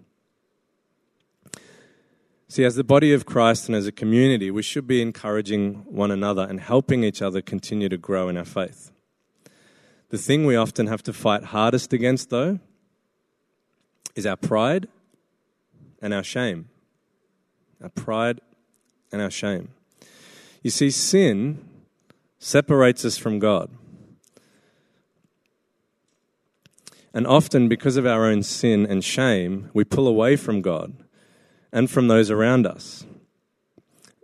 See, 2.47 2.63
as 2.63 2.75
the 2.75 2.83
body 2.83 3.11
of 3.11 3.25
Christ 3.25 3.69
and 3.69 3.75
as 3.75 3.87
a 3.87 3.91
community, 3.91 4.51
we 4.51 4.61
should 4.61 4.85
be 4.85 5.01
encouraging 5.01 5.83
one 5.87 6.11
another 6.11 6.45
and 6.47 6.59
helping 6.59 7.03
each 7.03 7.23
other 7.23 7.41
continue 7.41 7.89
to 7.89 7.97
grow 7.97 8.29
in 8.29 8.37
our 8.37 8.45
faith. 8.45 8.91
The 10.09 10.19
thing 10.19 10.45
we 10.45 10.55
often 10.55 10.85
have 10.85 11.01
to 11.03 11.13
fight 11.13 11.45
hardest 11.45 11.91
against, 11.91 12.29
though, 12.29 12.59
is 14.15 14.25
our 14.25 14.35
pride 14.35 14.87
and 16.01 16.13
our 16.13 16.23
shame. 16.23 16.69
Our 17.81 17.89
pride 17.89 18.41
and 19.11 19.21
our 19.21 19.31
shame. 19.31 19.69
You 20.63 20.69
see, 20.69 20.89
sin 20.91 21.65
separates 22.39 23.05
us 23.05 23.17
from 23.17 23.39
God. 23.39 23.69
And 27.13 27.27
often, 27.27 27.67
because 27.67 27.97
of 27.97 28.05
our 28.05 28.25
own 28.25 28.41
sin 28.41 28.85
and 28.85 29.03
shame, 29.03 29.69
we 29.73 29.83
pull 29.83 30.07
away 30.07 30.35
from 30.35 30.61
God 30.61 30.93
and 31.71 31.89
from 31.89 32.07
those 32.07 32.31
around 32.31 32.65
us. 32.65 33.05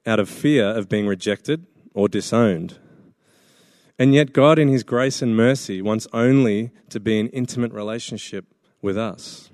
out 0.07 0.19
of 0.19 0.29
fear 0.29 0.65
of 0.65 0.87
being 0.87 1.05
rejected 1.05 1.65
or 1.93 2.07
disowned. 2.07 2.79
And 3.99 4.15
yet, 4.15 4.31
God, 4.31 4.57
in 4.57 4.69
His 4.69 4.83
grace 4.83 5.21
and 5.21 5.35
mercy, 5.35 5.81
wants 5.81 6.07
only 6.13 6.71
to 6.89 6.99
be 6.99 7.19
in 7.19 7.27
intimate 7.29 7.73
relationship 7.73 8.45
with 8.81 8.97
us. 8.97 9.49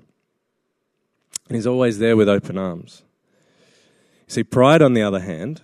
And 1.48 1.56
He's 1.56 1.66
always 1.66 1.98
there 1.98 2.16
with 2.16 2.28
open 2.28 2.58
arms. 2.58 3.02
You 4.26 4.34
See, 4.34 4.44
pride, 4.44 4.82
on 4.82 4.94
the 4.94 5.02
other 5.02 5.20
hand, 5.20 5.62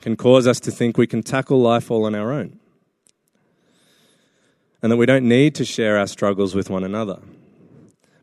can 0.00 0.16
cause 0.16 0.46
us 0.46 0.58
to 0.60 0.70
think 0.70 0.98
we 0.98 1.06
can 1.06 1.22
tackle 1.22 1.60
life 1.60 1.90
all 1.90 2.04
on 2.04 2.14
our 2.14 2.32
own 2.32 2.58
and 4.82 4.90
that 4.90 4.96
we 4.96 5.06
don't 5.06 5.26
need 5.26 5.54
to 5.54 5.64
share 5.64 5.96
our 5.96 6.08
struggles 6.08 6.54
with 6.54 6.68
one 6.68 6.82
another. 6.82 7.20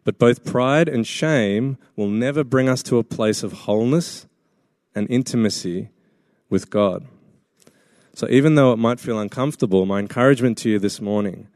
But 0.03 0.19
both 0.19 0.43
pride 0.43 0.89
and 0.89 1.07
shame 1.07 1.77
will 1.95 2.09
never 2.09 2.43
bring 2.43 2.67
us 2.67 2.83
to 2.83 2.97
a 2.97 3.03
place 3.03 3.43
of 3.43 3.53
wholeness 3.53 4.27
and 4.93 5.09
intimacy 5.09 5.89
with 6.49 6.69
God. 6.69 7.05
So, 8.13 8.27
even 8.29 8.55
though 8.55 8.73
it 8.73 8.77
might 8.77 8.99
feel 8.99 9.19
uncomfortable, 9.19 9.85
my 9.85 9.99
encouragement 9.99 10.57
to 10.59 10.69
you 10.69 10.79
this 10.79 10.99
morning 10.99 11.47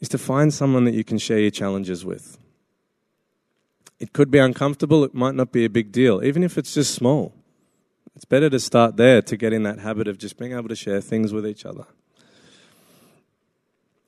is 0.00 0.08
to 0.10 0.18
find 0.18 0.52
someone 0.52 0.84
that 0.84 0.94
you 0.94 1.04
can 1.04 1.16
share 1.16 1.38
your 1.38 1.50
challenges 1.50 2.04
with. 2.04 2.36
It 4.02 4.12
could 4.12 4.32
be 4.32 4.38
uncomfortable, 4.38 5.04
it 5.04 5.14
might 5.14 5.36
not 5.36 5.52
be 5.52 5.64
a 5.64 5.70
big 5.70 5.92
deal, 5.92 6.24
even 6.24 6.42
if 6.42 6.58
it's 6.58 6.74
just 6.74 6.92
small. 6.92 7.32
It's 8.16 8.24
better 8.24 8.50
to 8.50 8.58
start 8.58 8.96
there 8.96 9.22
to 9.22 9.36
get 9.36 9.52
in 9.52 9.62
that 9.62 9.78
habit 9.78 10.08
of 10.08 10.18
just 10.18 10.36
being 10.36 10.54
able 10.54 10.68
to 10.70 10.74
share 10.74 11.00
things 11.00 11.32
with 11.32 11.46
each 11.46 11.64
other. 11.64 11.84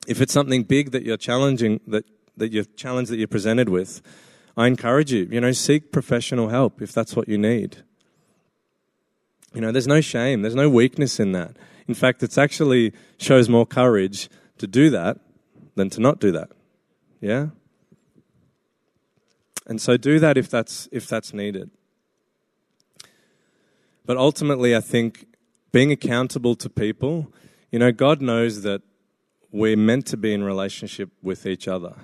If 0.05 0.19
it's 0.19 0.33
something 0.33 0.63
big 0.63 0.91
that 0.91 1.03
you're 1.03 1.15
challenging, 1.15 1.79
that, 1.87 2.03
that 2.35 2.51
you're 2.51 2.65
challenged 2.75 3.09
that 3.09 3.19
you're 3.19 3.29
presented 3.29 3.69
with, 3.69 4.01
I 4.57 4.67
encourage 4.67 5.13
you, 5.13 5.29
you 5.31 5.39
know, 5.39 5.53
seek 5.53 5.93
professional 5.93 6.49
help 6.49 6.81
if 6.81 6.91
that's 6.91 7.15
what 7.15 7.29
you 7.29 7.37
need. 7.37 7.77
You 9.53 9.61
know, 9.61 9.71
there's 9.71 9.87
no 9.87 10.01
shame, 10.01 10.41
there's 10.41 10.55
no 10.55 10.69
weakness 10.69 11.21
in 11.21 11.31
that. 11.31 11.55
In 11.87 11.93
fact, 11.93 12.21
it 12.21 12.37
actually 12.37 12.91
shows 13.17 13.47
more 13.47 13.65
courage 13.65 14.29
to 14.57 14.67
do 14.67 14.89
that 14.89 15.19
than 15.75 15.89
to 15.91 16.01
not 16.01 16.19
do 16.19 16.33
that. 16.33 16.49
Yeah? 17.21 17.47
And 19.65 19.81
so 19.81 19.97
do 19.97 20.19
that 20.19 20.37
if 20.37 20.49
that's 20.49 20.87
if 20.91 21.07
that's 21.07 21.33
needed. 21.33 21.71
But 24.05 24.17
ultimately 24.17 24.75
I 24.75 24.81
think 24.81 25.25
being 25.71 25.91
accountable 25.91 26.55
to 26.55 26.69
people, 26.69 27.31
you 27.71 27.79
know, 27.79 27.91
God 27.91 28.21
knows 28.21 28.61
that 28.61 28.81
we're 29.51 29.77
meant 29.77 30.05
to 30.07 30.17
be 30.17 30.33
in 30.33 30.43
relationship 30.43 31.09
with 31.21 31.45
each 31.45 31.67
other. 31.67 31.95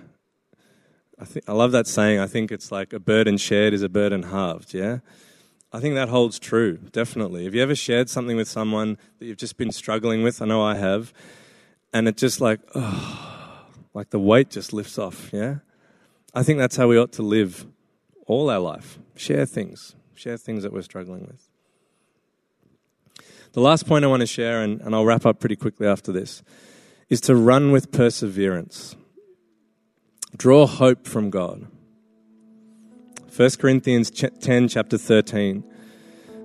I, 1.20 1.26
think, 1.26 1.46
I 1.48 1.54
love 1.54 1.72
that 1.74 1.86
saying. 1.86 2.20
I 2.20 2.28
think 2.28 2.52
it's 2.52 2.72
like 2.72 2.94
a 2.94 3.00
burden 3.00 3.38
shared 3.38 3.74
is 3.74 3.84
a 3.84 3.90
burden 3.90 4.24
halved, 4.24 4.74
yeah? 4.74 5.00
I 5.72 5.80
think 5.80 5.96
that 5.96 6.10
holds 6.10 6.40
true, 6.40 6.78
definitely. 6.92 7.46
Have 7.46 7.56
you 7.56 7.62
ever 7.62 7.76
shared 7.76 8.10
something 8.10 8.36
with 8.36 8.48
someone 8.48 8.98
that 9.20 9.26
you've 9.26 9.38
just 9.38 9.58
been 9.58 9.72
struggling 9.72 10.24
with? 10.24 10.42
I 10.42 10.46
know 10.46 10.62
I 10.62 10.76
have. 10.76 11.14
And 11.94 12.08
it 12.08 12.18
just 12.18 12.42
like, 12.42 12.60
oh, 12.74 13.68
like 13.94 14.10
the 14.10 14.20
weight 14.20 14.50
just 14.50 14.74
lifts 14.74 14.98
off, 14.98 15.30
yeah? 15.32 15.58
I 16.34 16.44
think 16.44 16.60
that's 16.60 16.76
how 16.76 16.88
we 16.88 16.98
ought 16.98 17.12
to 17.14 17.24
live 17.24 17.66
all 18.26 18.50
our 18.50 18.60
life. 18.60 19.00
Share 19.16 19.46
things, 19.46 19.96
share 20.16 20.38
things 20.38 20.64
that 20.64 20.72
we're 20.72 20.82
struggling 20.82 21.28
with. 21.28 21.50
The 23.54 23.60
last 23.60 23.86
point 23.86 24.06
I 24.06 24.08
want 24.08 24.22
to 24.22 24.28
share, 24.28 24.62
and, 24.62 24.80
and 24.82 24.96
I'll 24.96 25.06
wrap 25.06 25.26
up 25.26 25.40
pretty 25.40 25.58
quickly 25.58 25.86
after 25.86 26.14
this, 26.14 26.42
is 27.10 27.20
to 27.22 27.36
run 27.36 27.74
with 27.74 27.92
perseverance. 27.92 28.96
Draw 30.38 30.66
hope 30.68 31.06
from 31.06 31.30
God. 31.30 31.68
1 33.36 33.50
Corinthians 33.60 34.10
10, 34.10 34.70
chapter 34.70 34.98
13 34.98 35.64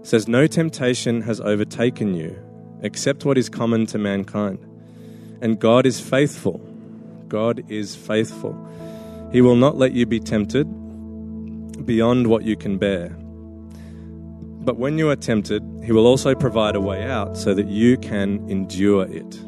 says, 0.02 0.26
No 0.26 0.48
temptation 0.48 1.22
has 1.22 1.40
overtaken 1.40 2.14
you 2.14 2.36
except 2.82 3.24
what 3.24 3.38
is 3.38 3.48
common 3.48 3.86
to 3.86 3.98
mankind. 3.98 4.58
And 5.40 5.60
God 5.60 5.86
is 5.86 6.00
faithful. 6.00 6.58
God 7.28 7.70
is 7.70 7.94
faithful. 7.94 8.54
He 9.36 9.42
will 9.42 9.54
not 9.54 9.76
let 9.76 9.92
you 9.92 10.06
be 10.06 10.18
tempted 10.18 10.64
beyond 11.84 12.26
what 12.26 12.44
you 12.44 12.56
can 12.56 12.78
bear. 12.78 13.10
But 13.10 14.78
when 14.78 14.96
you 14.96 15.10
are 15.10 15.16
tempted, 15.16 15.62
He 15.84 15.92
will 15.92 16.06
also 16.06 16.34
provide 16.34 16.74
a 16.74 16.80
way 16.80 17.04
out 17.04 17.36
so 17.36 17.52
that 17.52 17.66
you 17.66 17.98
can 17.98 18.48
endure 18.48 19.04
it. 19.04 19.38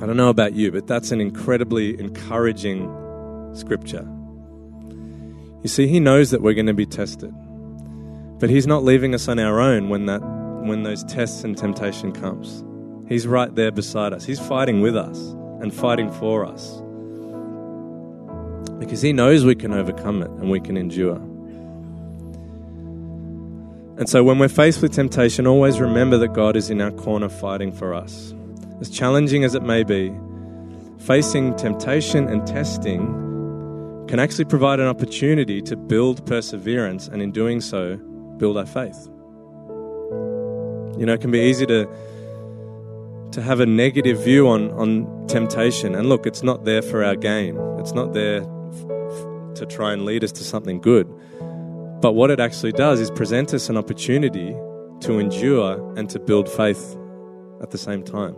I 0.00 0.06
don't 0.06 0.16
know 0.16 0.28
about 0.28 0.52
you, 0.52 0.70
but 0.70 0.86
that's 0.86 1.10
an 1.10 1.20
incredibly 1.20 1.98
encouraging 1.98 2.88
scripture. 3.56 4.06
You 5.64 5.68
see, 5.68 5.88
He 5.88 5.98
knows 5.98 6.30
that 6.30 6.40
we're 6.40 6.54
going 6.54 6.66
to 6.66 6.72
be 6.72 6.86
tested. 6.86 7.34
But 8.38 8.48
He's 8.48 8.68
not 8.68 8.84
leaving 8.84 9.12
us 9.12 9.26
on 9.26 9.40
our 9.40 9.58
own 9.58 9.88
when, 9.88 10.06
that, 10.06 10.22
when 10.22 10.84
those 10.84 11.02
tests 11.02 11.42
and 11.42 11.58
temptation 11.58 12.12
comes. 12.12 12.62
He's 13.08 13.26
right 13.26 13.52
there 13.52 13.72
beside 13.72 14.12
us. 14.12 14.24
He's 14.24 14.38
fighting 14.38 14.82
with 14.82 14.96
us 14.96 15.18
and 15.60 15.74
fighting 15.74 16.12
for 16.12 16.46
us. 16.46 16.80
Because 18.78 19.02
He 19.02 19.12
knows 19.12 19.44
we 19.44 19.54
can 19.54 19.72
overcome 19.72 20.22
it 20.22 20.30
and 20.30 20.50
we 20.50 20.60
can 20.60 20.76
endure. 20.76 21.20
And 23.98 24.08
so 24.08 24.22
when 24.22 24.38
we're 24.38 24.48
faced 24.48 24.82
with 24.82 24.92
temptation, 24.92 25.46
always 25.46 25.80
remember 25.80 26.18
that 26.18 26.34
God 26.34 26.54
is 26.54 26.68
in 26.68 26.82
our 26.82 26.90
corner 26.90 27.30
fighting 27.30 27.72
for 27.72 27.94
us. 27.94 28.34
As 28.78 28.90
challenging 28.90 29.42
as 29.42 29.54
it 29.54 29.62
may 29.62 29.84
be, 29.84 30.14
facing 30.98 31.56
temptation 31.56 32.28
and 32.28 32.46
testing 32.46 33.06
can 34.06 34.18
actually 34.20 34.44
provide 34.44 34.80
an 34.80 34.86
opportunity 34.86 35.62
to 35.62 35.76
build 35.76 36.26
perseverance 36.26 37.08
and 37.08 37.22
in 37.22 37.32
doing 37.32 37.62
so, 37.62 37.96
build 38.36 38.58
our 38.58 38.66
faith. 38.66 39.08
You 40.98 41.06
know, 41.06 41.14
it 41.14 41.22
can 41.22 41.30
be 41.30 41.40
easy 41.40 41.66
to 41.66 41.88
to 43.32 43.42
have 43.42 43.60
a 43.60 43.66
negative 43.66 44.22
view 44.22 44.48
on, 44.48 44.70
on 44.72 45.26
temptation. 45.26 45.94
And 45.94 46.08
look, 46.08 46.26
it's 46.26 46.42
not 46.42 46.64
there 46.64 46.80
for 46.80 47.04
our 47.04 47.16
gain. 47.16 47.58
It's 47.78 47.92
not 47.92 48.14
there 48.14 48.42
to 49.56 49.66
try 49.66 49.92
and 49.92 50.04
lead 50.04 50.24
us 50.24 50.32
to 50.32 50.44
something 50.44 50.80
good. 50.80 51.06
But 52.00 52.12
what 52.12 52.30
it 52.30 52.40
actually 52.40 52.72
does 52.72 53.00
is 53.00 53.10
present 53.10 53.54
us 53.54 53.68
an 53.68 53.76
opportunity 53.76 54.54
to 55.00 55.18
endure 55.18 55.96
and 55.98 56.08
to 56.10 56.18
build 56.18 56.48
faith 56.48 56.96
at 57.62 57.70
the 57.70 57.78
same 57.78 58.02
time. 58.02 58.36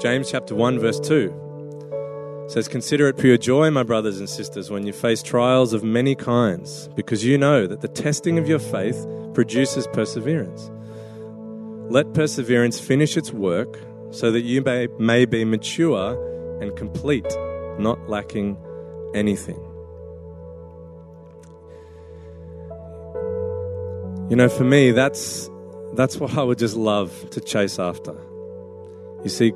James 0.00 0.30
chapter 0.30 0.54
1 0.54 0.78
verse 0.80 1.00
2 1.00 2.46
says, 2.48 2.68
Consider 2.68 3.08
it 3.08 3.16
pure 3.16 3.38
joy, 3.38 3.70
my 3.70 3.82
brothers 3.82 4.18
and 4.18 4.28
sisters, 4.28 4.70
when 4.70 4.86
you 4.86 4.92
face 4.92 5.22
trials 5.22 5.72
of 5.72 5.82
many 5.82 6.14
kinds, 6.14 6.88
because 6.94 7.24
you 7.24 7.38
know 7.38 7.66
that 7.66 7.80
the 7.80 7.88
testing 7.88 8.38
of 8.38 8.48
your 8.48 8.58
faith 8.58 9.06
produces 9.32 9.86
perseverance. 9.88 10.70
Let 11.90 12.12
perseverance 12.14 12.80
finish 12.80 13.16
its 13.16 13.32
work 13.32 13.78
so 14.10 14.30
that 14.30 14.42
you 14.42 14.62
may, 14.62 14.88
may 14.98 15.24
be 15.24 15.44
mature 15.44 16.60
and 16.60 16.76
complete, 16.76 17.26
not 17.78 18.08
lacking 18.08 18.56
anything. 19.14 19.60
You 24.30 24.36
know, 24.36 24.48
for 24.48 24.64
me, 24.64 24.90
that's, 24.90 25.50
that's 25.94 26.16
what 26.16 26.36
I 26.36 26.42
would 26.42 26.58
just 26.58 26.76
love 26.76 27.30
to 27.30 27.40
chase 27.40 27.78
after. 27.78 28.16
You 29.22 29.28
see, 29.28 29.50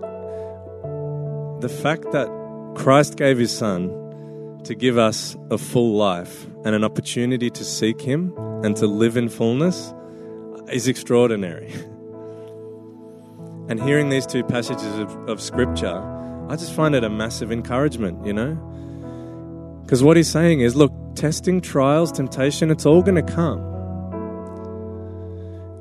the 1.60 1.68
fact 1.82 2.12
that 2.12 2.28
Christ 2.76 3.16
gave 3.16 3.38
his 3.38 3.56
son 3.56 3.90
to 4.64 4.74
give 4.74 4.98
us 4.98 5.36
a 5.50 5.58
full 5.58 5.96
life 5.96 6.46
and 6.64 6.74
an 6.74 6.84
opportunity 6.84 7.50
to 7.50 7.64
seek 7.64 8.00
him 8.00 8.34
and 8.62 8.76
to 8.76 8.86
live 8.86 9.16
in 9.16 9.28
fullness 9.28 9.92
is 10.70 10.86
extraordinary. 10.86 11.72
and 13.68 13.82
hearing 13.82 14.08
these 14.08 14.26
two 14.26 14.44
passages 14.44 14.98
of, 14.98 15.10
of 15.28 15.40
scripture, 15.40 16.17
I 16.48 16.56
just 16.56 16.72
find 16.72 16.94
it 16.94 17.04
a 17.04 17.10
massive 17.10 17.52
encouragement, 17.52 18.26
you 18.26 18.32
know? 18.32 18.54
Because 19.84 20.02
what 20.02 20.16
he's 20.16 20.28
saying 20.28 20.60
is 20.60 20.74
look, 20.74 20.92
testing, 21.14 21.60
trials, 21.60 22.10
temptation, 22.10 22.70
it's 22.70 22.86
all 22.86 23.02
going 23.02 23.24
to 23.24 23.32
come. 23.34 23.60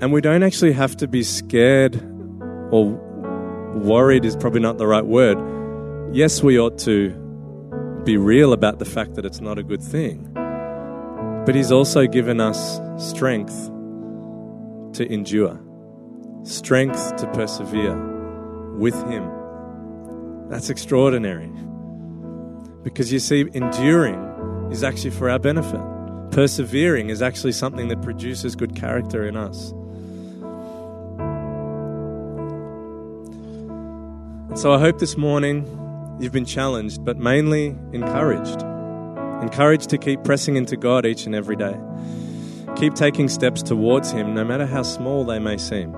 And 0.02 0.14
we 0.14 0.22
don't 0.22 0.44
actually 0.44 0.74
have 0.74 0.96
to 0.98 1.08
be 1.08 1.24
scared 1.24 1.96
or 2.72 2.92
worried, 3.76 4.26
is 4.26 4.36
probably 4.36 4.60
not 4.60 4.78
the 4.78 4.88
right 4.88 5.06
word 5.06 5.38
yes, 6.12 6.42
we 6.42 6.60
ought 6.60 6.78
to 6.80 7.12
be 8.04 8.18
real 8.18 8.54
about 8.54 8.80
the 8.80 8.86
fact 8.86 9.16
that 9.16 9.26
it's 9.26 9.42
not 9.42 9.58
a 9.58 9.64
good 9.64 9.82
thing. 9.82 10.30
But 11.46 11.56
He's 11.56 11.72
also 11.72 12.08
given 12.08 12.40
us 12.40 12.80
strength 12.98 13.70
to 14.94 15.12
endure, 15.12 15.60
strength 16.44 17.16
to 17.18 17.28
persevere 17.28 17.96
with 18.78 18.96
Him. 19.10 19.37
That's 20.50 20.70
extraordinary. 20.70 21.50
Because 22.84 23.12
you 23.12 23.20
see, 23.20 23.46
enduring 23.54 24.72
is 24.72 24.84
actually 24.84 25.12
for 25.12 25.30
our 25.30 25.40
benefit. 25.40 25.82
Persevering 26.32 27.10
is 27.10 27.22
actually 27.22 27.54
something 27.54 27.88
that 27.90 28.02
produces 28.02 28.56
good 28.56 28.76
character 28.76 29.28
in 29.28 29.36
us. 29.36 29.72
And 34.50 34.60
So 34.60 34.74
I 34.74 34.80
hope 34.80 35.00
this 35.00 35.18
morning 35.18 35.66
You've 36.20 36.34
been 36.34 36.46
challenged, 36.46 37.06
but 37.06 37.18
mainly 37.18 37.76
encouraged. 37.94 38.64
Encouraged 39.44 39.90
to 39.90 40.00
keep 40.00 40.24
pressing 40.24 40.56
into 40.56 40.76
God 40.76 41.06
each 41.06 41.28
and 41.28 41.36
every 41.36 41.56
day. 41.56 41.78
keep 42.76 42.94
taking 42.96 43.28
steps 43.28 43.64
towards 43.64 44.12
Him, 44.12 44.36
no 44.36 44.44
matter 44.44 44.66
how 44.66 44.84
small 44.84 45.26
they 45.26 45.40
may 45.40 45.58
seem. 45.58 45.96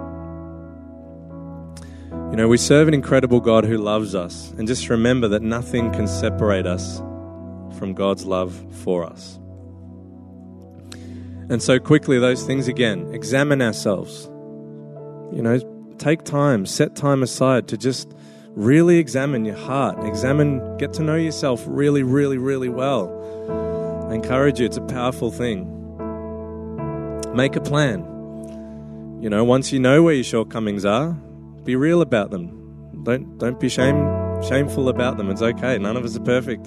You 2.29 2.35
know, 2.35 2.47
we 2.47 2.57
serve 2.57 2.87
an 2.87 2.93
incredible 2.93 3.39
God 3.39 3.65
who 3.65 3.77
loves 3.77 4.13
us, 4.13 4.51
and 4.51 4.67
just 4.67 4.87
remember 4.87 5.27
that 5.29 5.41
nothing 5.41 5.91
can 5.91 6.07
separate 6.07 6.67
us 6.67 6.99
from 7.79 7.93
God's 7.95 8.23
love 8.23 8.53
for 8.83 9.03
us. 9.03 9.39
And 11.49 11.59
so, 11.59 11.79
quickly, 11.79 12.19
those 12.19 12.43
things 12.45 12.67
again 12.67 13.11
examine 13.15 13.63
ourselves. 13.63 14.25
You 15.35 15.41
know, 15.41 15.95
take 15.97 16.23
time, 16.23 16.67
set 16.67 16.95
time 16.95 17.23
aside 17.23 17.67
to 17.69 17.77
just 17.77 18.13
really 18.49 18.99
examine 18.99 19.43
your 19.43 19.57
heart, 19.57 20.03
examine, 20.05 20.77
get 20.77 20.93
to 20.93 21.01
know 21.01 21.15
yourself 21.15 21.63
really, 21.65 22.03
really, 22.03 22.37
really 22.37 22.69
well. 22.69 23.09
I 24.09 24.13
encourage 24.13 24.59
you, 24.59 24.67
it's 24.67 24.77
a 24.77 24.81
powerful 24.81 25.31
thing. 25.31 25.65
Make 27.35 27.55
a 27.55 27.61
plan. 27.61 28.01
You 29.19 29.31
know, 29.31 29.43
once 29.43 29.71
you 29.71 29.79
know 29.79 30.03
where 30.03 30.13
your 30.13 30.23
shortcomings 30.23 30.85
are, 30.85 31.17
be 31.69 31.75
real 31.75 32.01
about 32.01 32.31
them. 32.31 32.49
Don't 33.03 33.37
don't 33.37 33.59
be 33.59 33.69
shame, 33.69 33.99
shameful 34.41 34.89
about 34.89 35.17
them. 35.17 35.29
It's 35.29 35.43
okay. 35.43 35.77
None 35.77 35.95
of 35.95 36.03
us 36.03 36.17
are 36.17 36.19
perfect. 36.21 36.63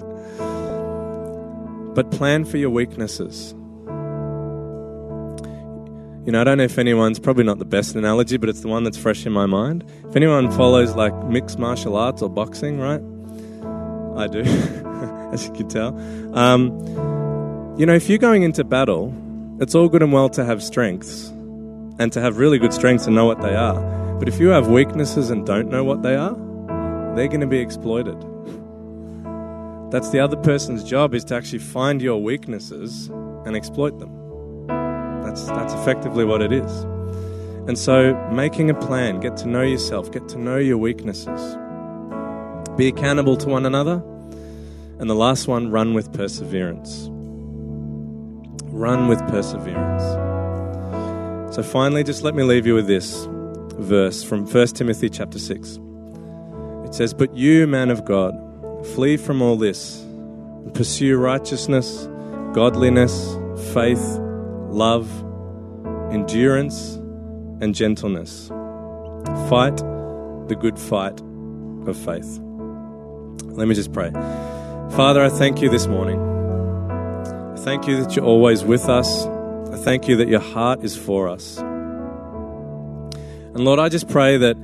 But 1.93 2.09
plan 2.09 2.45
for 2.45 2.55
your 2.55 2.69
weaknesses. 2.69 3.53
You 6.25 6.31
know, 6.31 6.39
I 6.39 6.45
don't 6.45 6.57
know 6.57 6.63
if 6.63 6.77
anyone's 6.77 7.19
probably 7.19 7.43
not 7.43 7.59
the 7.59 7.65
best 7.65 7.95
analogy, 7.95 8.37
but 8.37 8.47
it's 8.47 8.61
the 8.61 8.69
one 8.69 8.85
that's 8.85 8.97
fresh 8.97 9.25
in 9.25 9.33
my 9.33 9.45
mind. 9.45 9.83
If 10.07 10.15
anyone 10.15 10.49
follows 10.51 10.95
like 10.95 11.13
mixed 11.25 11.59
martial 11.59 11.97
arts 11.97 12.21
or 12.21 12.29
boxing, 12.29 12.79
right? 12.79 13.01
I 14.15 14.27
do, 14.27 14.39
as 15.33 15.45
you 15.45 15.51
can 15.51 15.67
tell. 15.67 15.89
Um, 16.33 16.79
you 17.77 17.85
know, 17.85 17.93
if 17.93 18.07
you're 18.07 18.19
going 18.19 18.43
into 18.43 18.63
battle, 18.63 19.13
it's 19.59 19.75
all 19.75 19.89
good 19.89 20.01
and 20.01 20.13
well 20.13 20.29
to 20.29 20.45
have 20.45 20.63
strengths 20.63 21.27
and 21.99 22.09
to 22.13 22.21
have 22.21 22.37
really 22.37 22.57
good 22.57 22.73
strengths 22.73 23.05
and 23.05 23.13
know 23.13 23.25
what 23.25 23.41
they 23.41 23.53
are. 23.53 24.02
But 24.19 24.27
if 24.27 24.39
you 24.39 24.49
have 24.49 24.67
weaknesses 24.67 25.29
and 25.29 25.45
don't 25.45 25.69
know 25.69 25.83
what 25.83 26.01
they 26.01 26.15
are, 26.15 26.35
they're 27.15 27.27
going 27.27 27.41
to 27.41 27.47
be 27.47 27.59
exploited. 27.59 28.19
That's 29.91 30.09
the 30.09 30.19
other 30.19 30.37
person's 30.37 30.83
job 30.83 31.13
is 31.13 31.23
to 31.25 31.35
actually 31.35 31.59
find 31.59 32.01
your 32.01 32.21
weaknesses 32.21 33.09
and 33.45 33.55
exploit 33.55 33.99
them. 33.99 34.67
That's, 35.23 35.45
that's 35.45 35.73
effectively 35.73 36.25
what 36.25 36.41
it 36.41 36.51
is. 36.51 36.83
And 37.67 37.77
so, 37.77 38.13
making 38.31 38.69
a 38.69 38.73
plan, 38.73 39.19
get 39.19 39.37
to 39.37 39.47
know 39.47 39.61
yourself, 39.61 40.11
get 40.11 40.27
to 40.29 40.37
know 40.37 40.57
your 40.57 40.77
weaknesses, 40.77 41.55
be 42.75 42.87
accountable 42.87 43.37
to 43.37 43.47
one 43.47 43.65
another. 43.65 44.03
And 44.99 45.09
the 45.09 45.15
last 45.15 45.47
one, 45.47 45.71
run 45.71 45.93
with 45.93 46.11
perseverance. 46.11 47.07
Run 48.65 49.07
with 49.07 49.19
perseverance. 49.27 50.03
So, 51.55 51.63
finally, 51.63 52.03
just 52.03 52.23
let 52.23 52.35
me 52.35 52.43
leave 52.43 52.65
you 52.65 52.73
with 52.73 52.87
this 52.87 53.27
verse 53.79 54.23
from 54.23 54.45
1 54.45 54.67
Timothy 54.67 55.09
chapter 55.09 55.39
6. 55.39 55.79
It 56.85 56.93
says, 56.93 57.13
But 57.13 57.35
you, 57.35 57.67
man 57.67 57.89
of 57.89 58.05
God, 58.05 58.33
flee 58.93 59.17
from 59.17 59.41
all 59.41 59.55
this 59.55 60.01
and 60.01 60.73
pursue 60.73 61.17
righteousness, 61.17 62.07
godliness, 62.53 63.35
faith, 63.73 64.03
love, 64.69 65.09
endurance, 66.11 66.95
and 67.61 67.73
gentleness. 67.73 68.49
Fight 69.49 69.77
the 70.47 70.57
good 70.59 70.77
fight 70.77 71.19
of 71.87 71.97
faith. 71.97 72.39
Let 73.43 73.67
me 73.67 73.75
just 73.75 73.93
pray. 73.93 74.11
Father, 74.91 75.23
I 75.23 75.29
thank 75.29 75.61
you 75.61 75.69
this 75.69 75.87
morning. 75.87 76.19
I 76.19 77.55
thank 77.57 77.87
you 77.87 78.03
that 78.03 78.15
you're 78.15 78.25
always 78.25 78.63
with 78.63 78.89
us. 78.89 79.25
I 79.25 79.77
thank 79.77 80.07
you 80.07 80.17
that 80.17 80.27
your 80.27 80.39
heart 80.39 80.83
is 80.83 80.95
for 80.95 81.27
us. 81.27 81.57
And 83.55 83.65
Lord, 83.65 83.79
I 83.79 83.89
just 83.89 84.09
pray 84.09 84.37
that, 84.37 84.57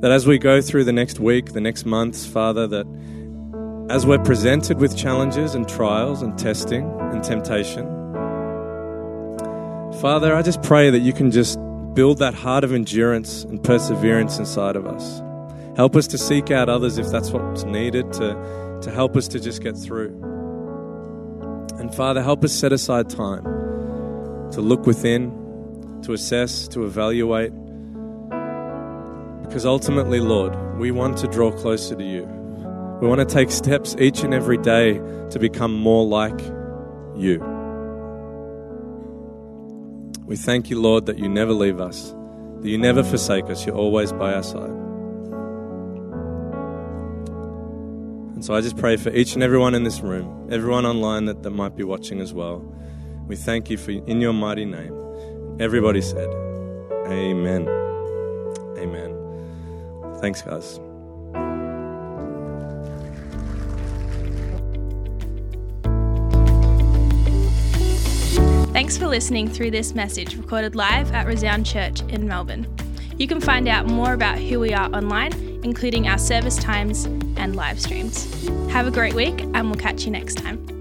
that 0.00 0.10
as 0.10 0.26
we 0.26 0.38
go 0.38 0.62
through 0.62 0.84
the 0.84 0.92
next 0.92 1.20
week, 1.20 1.52
the 1.52 1.60
next 1.60 1.84
months, 1.84 2.24
Father, 2.24 2.66
that 2.66 2.86
as 3.90 4.06
we're 4.06 4.22
presented 4.22 4.78
with 4.78 4.96
challenges 4.96 5.54
and 5.54 5.68
trials 5.68 6.22
and 6.22 6.38
testing 6.38 6.90
and 7.12 7.22
temptation, 7.22 7.86
Father, 10.00 10.34
I 10.34 10.42
just 10.42 10.62
pray 10.62 10.90
that 10.90 11.00
you 11.00 11.12
can 11.12 11.30
just 11.30 11.58
build 11.94 12.18
that 12.18 12.32
heart 12.32 12.64
of 12.64 12.72
endurance 12.72 13.44
and 13.44 13.62
perseverance 13.62 14.38
inside 14.38 14.76
of 14.76 14.86
us. 14.86 15.20
Help 15.76 15.94
us 15.94 16.06
to 16.06 16.16
seek 16.16 16.50
out 16.50 16.68
others 16.68 16.96
if 16.96 17.08
that's 17.08 17.30
what's 17.30 17.64
needed 17.64 18.12
to, 18.14 18.78
to 18.82 18.90
help 18.90 19.16
us 19.16 19.28
to 19.28 19.40
just 19.40 19.62
get 19.62 19.76
through. 19.76 20.08
And 21.78 21.94
Father, 21.94 22.22
help 22.22 22.42
us 22.42 22.52
set 22.52 22.72
aside 22.72 23.10
time 23.10 23.44
to 24.52 24.60
look 24.60 24.86
within, 24.86 26.00
to 26.02 26.12
assess, 26.12 26.68
to 26.68 26.84
evaluate. 26.84 27.52
Because 29.48 29.64
ultimately, 29.64 30.20
Lord, 30.20 30.78
we 30.78 30.90
want 30.90 31.16
to 31.18 31.26
draw 31.26 31.50
closer 31.50 31.96
to 31.96 32.04
you. 32.04 32.24
We 33.00 33.08
want 33.08 33.20
to 33.20 33.24
take 33.24 33.50
steps 33.50 33.96
each 33.98 34.22
and 34.22 34.34
every 34.34 34.58
day 34.58 35.00
to 35.30 35.38
become 35.38 35.72
more 35.72 36.04
like 36.04 36.38
you. 37.16 37.38
We 40.26 40.36
thank 40.36 40.68
you, 40.68 40.78
Lord, 40.78 41.06
that 41.06 41.18
you 41.18 41.28
never 41.28 41.54
leave 41.54 41.80
us, 41.80 42.14
that 42.60 42.68
you 42.68 42.76
never 42.76 43.02
forsake 43.02 43.46
us, 43.46 43.64
you're 43.64 43.74
always 43.74 44.12
by 44.12 44.34
our 44.34 44.42
side. 44.42 44.68
And 48.34 48.44
so 48.44 48.54
I 48.54 48.60
just 48.60 48.76
pray 48.76 48.96
for 48.98 49.10
each 49.10 49.32
and 49.32 49.42
everyone 49.42 49.74
in 49.74 49.84
this 49.84 50.00
room, 50.00 50.48
everyone 50.52 50.84
online 50.84 51.24
that, 51.24 51.42
that 51.42 51.50
might 51.50 51.74
be 51.74 51.84
watching 51.84 52.20
as 52.20 52.34
well. 52.34 52.58
We 53.26 53.36
thank 53.36 53.70
you 53.70 53.78
for 53.78 53.92
in 53.92 54.20
your 54.20 54.34
mighty 54.34 54.66
name. 54.66 54.94
Everybody 55.58 56.02
said, 56.02 56.28
Amen. 57.06 57.66
Amen. 57.66 57.87
Thanks, 60.20 60.42
guys. 60.42 60.80
Thanks 68.72 68.96
for 68.96 69.08
listening 69.08 69.48
through 69.48 69.72
this 69.72 69.94
message 69.94 70.36
recorded 70.36 70.74
live 70.76 71.12
at 71.12 71.26
Resound 71.26 71.66
Church 71.66 72.00
in 72.02 72.26
Melbourne. 72.28 72.66
You 73.16 73.26
can 73.26 73.40
find 73.40 73.66
out 73.66 73.86
more 73.86 74.12
about 74.12 74.38
who 74.38 74.60
we 74.60 74.72
are 74.72 74.88
online, 74.94 75.32
including 75.64 76.06
our 76.06 76.18
service 76.18 76.56
times 76.56 77.06
and 77.36 77.56
live 77.56 77.80
streams. 77.80 78.48
Have 78.70 78.86
a 78.86 78.92
great 78.92 79.14
week, 79.14 79.40
and 79.40 79.64
we'll 79.64 79.74
catch 79.74 80.04
you 80.04 80.12
next 80.12 80.36
time. 80.36 80.77